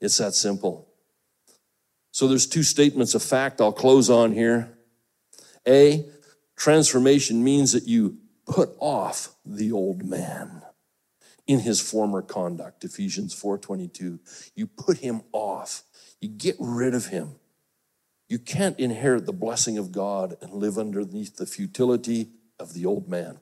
It's 0.00 0.18
that 0.18 0.34
simple. 0.34 0.88
So 2.12 2.28
there's 2.28 2.46
two 2.46 2.62
statements 2.62 3.14
of 3.14 3.22
fact 3.22 3.60
I'll 3.60 3.72
close 3.72 4.08
on 4.08 4.32
here. 4.32 4.76
A, 5.68 6.08
transformation 6.56 7.44
means 7.44 7.72
that 7.72 7.86
you 7.86 8.18
put 8.46 8.70
off 8.78 9.34
the 9.44 9.72
old 9.72 10.04
man 10.04 10.62
in 11.46 11.60
his 11.60 11.80
former 11.80 12.22
conduct 12.22 12.84
ephesians 12.84 13.34
4.22 13.34 14.50
you 14.54 14.66
put 14.66 14.98
him 14.98 15.22
off. 15.32 15.82
You 16.20 16.28
get 16.28 16.56
rid 16.58 16.94
of 16.94 17.06
him. 17.06 17.36
You 18.28 18.38
can't 18.38 18.78
inherit 18.80 19.26
the 19.26 19.32
blessing 19.32 19.78
of 19.78 19.92
god 19.92 20.36
and 20.40 20.52
live 20.52 20.78
underneath 20.78 21.36
the 21.36 21.46
futility 21.46 22.30
of 22.58 22.72
the 22.72 22.86
old 22.86 23.08
man. 23.08 23.40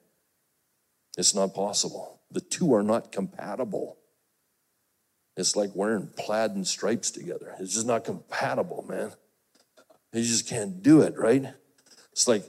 It's 1.16 1.34
not 1.34 1.54
possible. 1.54 2.20
The 2.30 2.40
two 2.40 2.74
are 2.74 2.82
not 2.82 3.12
compatible 3.12 3.98
it's 5.36 5.56
like 5.56 5.70
wearing 5.74 6.08
plaid 6.16 6.52
and 6.52 6.66
stripes 6.66 7.10
together. 7.10 7.54
It's 7.58 7.74
just 7.74 7.86
not 7.86 8.04
compatible, 8.04 8.84
man. 8.88 9.12
You 10.12 10.22
just 10.22 10.48
can't 10.48 10.82
do 10.82 11.00
it, 11.00 11.18
right? 11.18 11.46
It's 12.12 12.28
like 12.28 12.44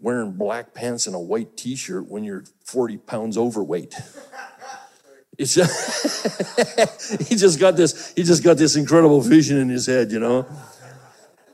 wearing 0.00 0.32
black 0.32 0.74
pants 0.74 1.06
and 1.06 1.14
a 1.14 1.20
white 1.20 1.56
t-shirt 1.56 2.08
when 2.08 2.24
you're 2.24 2.44
40 2.64 2.98
pounds 2.98 3.38
overweight. 3.38 3.94
It's 5.38 5.54
just, 5.54 7.22
he 7.28 7.34
just 7.34 7.58
got 7.58 7.74
this, 7.74 8.12
he 8.14 8.24
just 8.24 8.44
got 8.44 8.58
this 8.58 8.76
incredible 8.76 9.22
vision 9.22 9.56
in 9.56 9.70
his 9.70 9.86
head, 9.86 10.12
you 10.12 10.18
know. 10.18 10.42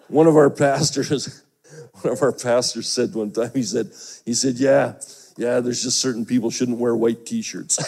One 0.08 0.26
of 0.26 0.34
our 0.34 0.50
pastors, 0.50 1.44
one 2.00 2.14
of 2.14 2.20
our 2.20 2.32
pastors 2.32 2.88
said 2.88 3.14
one 3.14 3.30
time, 3.30 3.52
he 3.54 3.62
said, 3.62 3.92
he 4.24 4.34
said, 4.34 4.56
yeah, 4.56 4.94
yeah, 5.36 5.60
there's 5.60 5.84
just 5.84 6.00
certain 6.00 6.26
people 6.26 6.50
shouldn't 6.50 6.78
wear 6.78 6.96
white 6.96 7.26
t-shirts. 7.26 7.78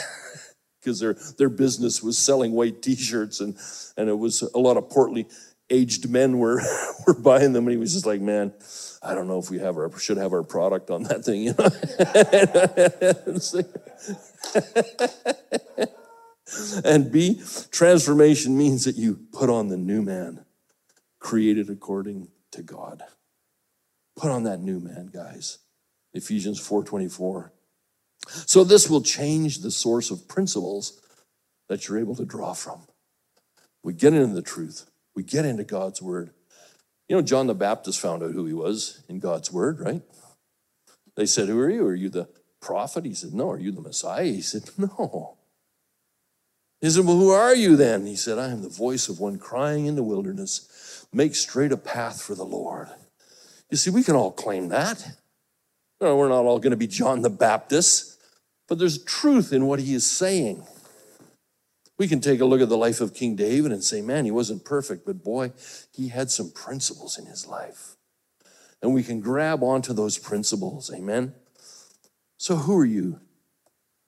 Because 0.80 1.00
their 1.00 1.14
their 1.36 1.48
business 1.48 2.02
was 2.02 2.18
selling 2.18 2.52
white 2.52 2.82
t-shirts 2.82 3.40
and 3.40 3.56
and 3.96 4.08
it 4.08 4.18
was 4.18 4.42
a 4.42 4.58
lot 4.58 4.76
of 4.76 4.88
portly 4.88 5.26
aged 5.70 6.08
men 6.08 6.38
were 6.38 6.62
were 7.06 7.14
buying 7.14 7.52
them 7.52 7.64
and 7.64 7.72
he 7.72 7.76
was 7.76 7.92
just 7.92 8.06
like 8.06 8.20
man 8.20 8.52
I 9.02 9.14
don't 9.14 9.28
know 9.28 9.38
if 9.38 9.50
we 9.50 9.58
have 9.58 9.76
our 9.76 9.96
should 9.98 10.16
have 10.16 10.32
our 10.32 10.42
product 10.42 10.90
on 10.90 11.04
that 11.04 11.24
thing, 11.24 11.42
you 11.42 11.54
know. 11.56 11.68
and 16.84 17.12
B, 17.12 17.40
transformation 17.70 18.56
means 18.56 18.84
that 18.84 18.96
you 18.96 19.20
put 19.32 19.50
on 19.50 19.68
the 19.68 19.76
new 19.76 20.02
man, 20.02 20.44
created 21.20 21.70
according 21.70 22.28
to 22.52 22.62
God. 22.62 23.02
Put 24.16 24.30
on 24.30 24.42
that 24.44 24.60
new 24.60 24.80
man, 24.80 25.10
guys. 25.12 25.58
Ephesians 26.12 26.60
4:24. 26.60 27.50
So 28.28 28.64
this 28.64 28.88
will 28.88 29.00
change 29.00 29.58
the 29.58 29.70
source 29.70 30.10
of 30.10 30.28
principles 30.28 31.00
that 31.68 31.88
you're 31.88 31.98
able 31.98 32.14
to 32.16 32.24
draw 32.24 32.52
from. 32.52 32.82
We 33.82 33.94
get 33.94 34.12
into 34.12 34.34
the 34.34 34.42
truth. 34.42 34.90
We 35.14 35.22
get 35.22 35.44
into 35.44 35.64
God's 35.64 36.02
word. 36.02 36.30
You 37.08 37.16
know, 37.16 37.22
John 37.22 37.46
the 37.46 37.54
Baptist 37.54 38.00
found 38.00 38.22
out 38.22 38.32
who 38.32 38.44
he 38.44 38.52
was 38.52 39.02
in 39.08 39.18
God's 39.18 39.50
word, 39.50 39.80
right? 39.80 40.02
They 41.16 41.26
said, 41.26 41.48
Who 41.48 41.58
are 41.58 41.70
you? 41.70 41.86
Are 41.86 41.94
you 41.94 42.10
the 42.10 42.28
prophet? 42.60 43.04
He 43.04 43.14
said, 43.14 43.32
No. 43.32 43.50
Are 43.50 43.58
you 43.58 43.72
the 43.72 43.80
Messiah? 43.80 44.24
He 44.24 44.42
said, 44.42 44.70
No. 44.76 45.36
He 46.80 46.90
said, 46.90 47.04
Well, 47.06 47.16
who 47.16 47.30
are 47.30 47.54
you 47.54 47.76
then? 47.76 48.06
He 48.06 48.16
said, 48.16 48.38
I 48.38 48.50
am 48.50 48.62
the 48.62 48.68
voice 48.68 49.08
of 49.08 49.18
one 49.18 49.38
crying 49.38 49.86
in 49.86 49.96
the 49.96 50.02
wilderness, 50.02 51.06
make 51.12 51.34
straight 51.34 51.72
a 51.72 51.76
path 51.76 52.20
for 52.20 52.34
the 52.34 52.44
Lord. 52.44 52.88
You 53.70 53.76
see, 53.76 53.90
we 53.90 54.02
can 54.02 54.16
all 54.16 54.30
claim 54.30 54.68
that. 54.68 55.16
No, 56.00 56.16
we're 56.16 56.28
not 56.28 56.44
all 56.44 56.58
going 56.58 56.70
to 56.70 56.76
be 56.76 56.86
John 56.86 57.22
the 57.22 57.30
Baptist, 57.30 58.17
but 58.68 58.78
there's 58.78 59.02
truth 59.02 59.52
in 59.52 59.66
what 59.66 59.80
he 59.80 59.94
is 59.94 60.06
saying. 60.06 60.64
We 61.98 62.06
can 62.06 62.20
take 62.20 62.40
a 62.40 62.44
look 62.44 62.60
at 62.60 62.68
the 62.68 62.76
life 62.76 63.00
of 63.00 63.14
King 63.14 63.34
David 63.34 63.72
and 63.72 63.82
say, 63.82 64.02
man, 64.02 64.24
he 64.24 64.30
wasn't 64.30 64.64
perfect, 64.64 65.04
but 65.04 65.24
boy, 65.24 65.52
he 65.92 66.08
had 66.08 66.30
some 66.30 66.52
principles 66.52 67.18
in 67.18 67.26
his 67.26 67.46
life. 67.46 67.96
And 68.80 68.94
we 68.94 69.02
can 69.02 69.20
grab 69.20 69.64
onto 69.64 69.92
those 69.92 70.18
principles. 70.18 70.92
Amen. 70.94 71.34
So, 72.36 72.54
who 72.54 72.78
are 72.78 72.84
you? 72.84 73.18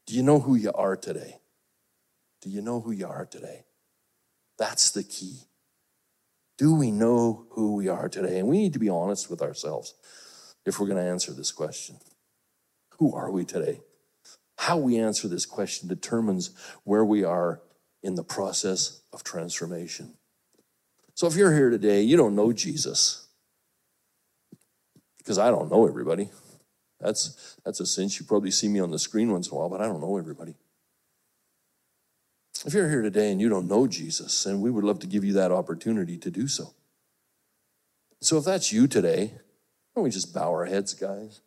Do 0.07 0.15
you 0.15 0.23
know 0.23 0.39
who 0.39 0.55
you 0.55 0.71
are 0.73 0.97
today? 0.97 1.39
Do 2.43 2.51
you 2.51 2.63
know 2.63 2.81
who 2.81 2.93
you 2.93 3.09
are 3.09 3.27
today? 3.27 3.65
That's 4.57 4.93
the 4.93 5.03
key. 5.03 5.41
Do 6.57 6.75
we 6.75 6.93
know 6.93 7.47
who 7.51 7.75
we 7.75 7.89
are 7.89 8.09
today? 8.09 8.39
And 8.39 8.47
we 8.47 8.59
need 8.59 8.75
to 8.75 8.79
be 8.79 8.89
honest 8.89 9.31
with 9.31 9.43
ourselves 9.43 9.95
if 10.65 10.79
we're 10.79 10.87
going 10.87 11.03
to 11.03 11.11
answer 11.11 11.33
this 11.33 11.51
question. 11.51 11.97
Who 12.99 13.15
are 13.15 13.31
we 13.31 13.45
today? 13.45 13.81
How 14.61 14.77
we 14.77 14.99
answer 14.99 15.27
this 15.27 15.47
question 15.47 15.89
determines 15.89 16.51
where 16.85 17.03
we 17.03 17.25
are 17.25 17.63
in 18.03 18.15
the 18.15 18.23
process 18.23 19.01
of 19.11 19.25
transformation. 19.25 20.19
So 21.15 21.27
if 21.27 21.35
you're 21.35 21.55
here 21.55 21.71
today, 21.71 22.03
you 22.03 22.19
don't 22.19 22.37
know 22.37 22.53
Jesus, 22.53 23.29
because 25.17 25.39
I 25.39 25.51
don't 25.51 25.71
know 25.71 25.89
everybody. 25.89 26.29
That's, 27.01 27.57
that's 27.65 27.81
a 27.81 27.87
cinch. 27.87 28.21
You 28.21 28.27
probably 28.27 28.51
see 28.51 28.69
me 28.69 28.81
on 28.81 28.91
the 28.91 28.99
screen 28.99 29.33
once 29.33 29.49
in 29.49 29.55
a 29.55 29.59
while, 29.59 29.71
but 29.71 29.81
I 29.81 29.87
don't 29.87 30.03
know 30.03 30.19
everybody. 30.19 30.57
If 32.67 32.75
you're 32.75 32.91
here 32.91 33.01
today 33.01 33.33
and 33.33 33.41
you 33.41 33.49
don't 33.49 33.67
know 33.67 33.87
Jesus, 33.87 34.45
then 34.45 34.61
we 34.61 34.71
would 34.71 34.85
love 34.85 34.99
to 34.99 35.07
give 35.07 35.25
you 35.25 35.33
that 35.33 35.53
opportunity 35.53 36.19
to 36.19 36.31
do 36.31 36.47
so. 36.47 36.75
So 38.21 38.37
if 38.37 38.45
that's 38.45 38.75
you 38.75 38.87
today, 38.87 39.33
why 39.33 39.41
don't 39.97 40.05
we 40.05 40.11
just 40.11 40.35
bow 40.35 40.51
our 40.51 40.67
heads, 40.67 40.93
guys? 40.93 41.41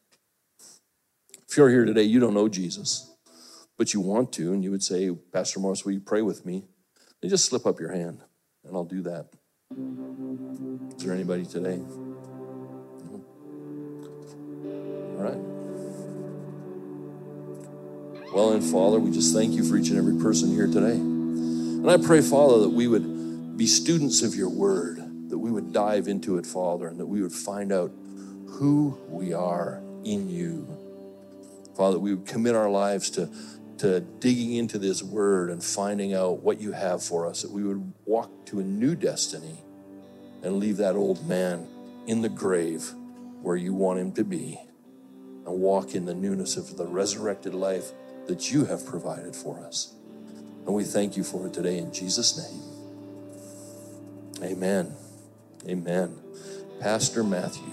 If 1.53 1.57
you're 1.57 1.69
here 1.69 1.85
today, 1.85 2.01
you 2.01 2.19
don't 2.19 2.33
know 2.33 2.49
Jesus 2.49 3.11
but 3.77 3.93
you 3.93 4.01
want 4.01 4.33
to, 4.33 4.53
and 4.53 4.63
you 4.63 4.71
would 4.71 4.81
say, 4.81 5.11
Pastor 5.31 5.59
Morris, 5.59 5.85
will 5.85 5.91
you 5.91 5.99
pray 5.99 6.23
with 6.23 6.47
me? 6.47 6.63
You 7.21 7.29
just 7.29 7.45
slip 7.45 7.67
up 7.67 7.79
your 7.79 7.91
hand, 7.91 8.23
and 8.65 8.75
I'll 8.75 8.83
do 8.83 9.03
that. 9.03 9.27
Is 10.97 11.03
there 11.03 11.13
anybody 11.13 11.45
today? 11.45 11.79
All 15.11 15.21
right. 15.21 15.37
Well, 18.33 18.53
and 18.53 18.63
Father, 18.63 18.99
we 18.99 19.11
just 19.11 19.35
thank 19.35 19.53
you 19.53 19.63
for 19.63 19.77
each 19.77 19.89
and 19.89 19.99
every 19.99 20.19
person 20.19 20.49
here 20.49 20.65
today. 20.65 20.95
And 20.95 21.87
I 21.87 21.97
pray, 21.97 22.21
Father, 22.21 22.61
that 22.61 22.69
we 22.69 22.87
would 22.87 23.57
be 23.57 23.67
students 23.67 24.23
of 24.23 24.33
your 24.33 24.49
word, 24.49 24.97
that 25.29 25.37
we 25.37 25.51
would 25.51 25.71
dive 25.71 26.07
into 26.07 26.39
it, 26.39 26.47
Father, 26.47 26.87
and 26.87 26.99
that 26.99 27.05
we 27.05 27.21
would 27.21 27.31
find 27.31 27.71
out 27.71 27.91
who 28.47 28.97
we 29.07 29.33
are 29.33 29.83
in 30.03 30.27
you. 30.31 30.82
Father, 31.75 31.99
we 31.99 32.13
would 32.13 32.27
commit 32.27 32.55
our 32.55 32.69
lives 32.69 33.09
to 33.12 33.29
to 33.79 33.99
digging 33.99 34.53
into 34.53 34.77
this 34.77 35.01
word 35.03 35.49
and 35.49 35.63
finding 35.63 36.13
out 36.13 36.41
what 36.41 36.62
you 36.62 36.71
have 36.71 37.03
for 37.03 37.27
us, 37.27 37.41
that 37.41 37.51
we 37.51 37.63
would 37.63 37.93
walk 38.05 38.45
to 38.45 38.59
a 38.59 38.63
new 38.63 38.95
destiny 38.95 39.57
and 40.41 40.57
leave 40.57 40.77
that 40.77 40.95
old 40.95 41.27
man 41.27 41.67
in 42.07 42.21
the 42.21 42.29
grave 42.29 42.91
where 43.41 43.55
you 43.55 43.73
want 43.73 43.99
him 43.99 44.12
to 44.13 44.23
be 44.23 44.59
and 45.45 45.59
walk 45.59 45.95
in 45.95 46.05
the 46.05 46.13
newness 46.13 46.55
of 46.55 46.77
the 46.77 46.86
resurrected 46.86 47.53
life 47.53 47.91
that 48.27 48.51
you 48.51 48.65
have 48.65 48.86
provided 48.86 49.36
for 49.36 49.59
us. 49.65 49.93
And 50.65 50.73
we 50.73 50.83
thank 50.86 51.17
you 51.17 51.23
for 51.23 51.47
it 51.47 51.53
today 51.53 51.77
in 51.77 51.91
Jesus' 51.91 52.38
name. 52.38 52.62
Amen. 54.49 54.95
Amen. 55.67 56.21
Pastor 56.79 57.23
Matthew. 57.23 57.72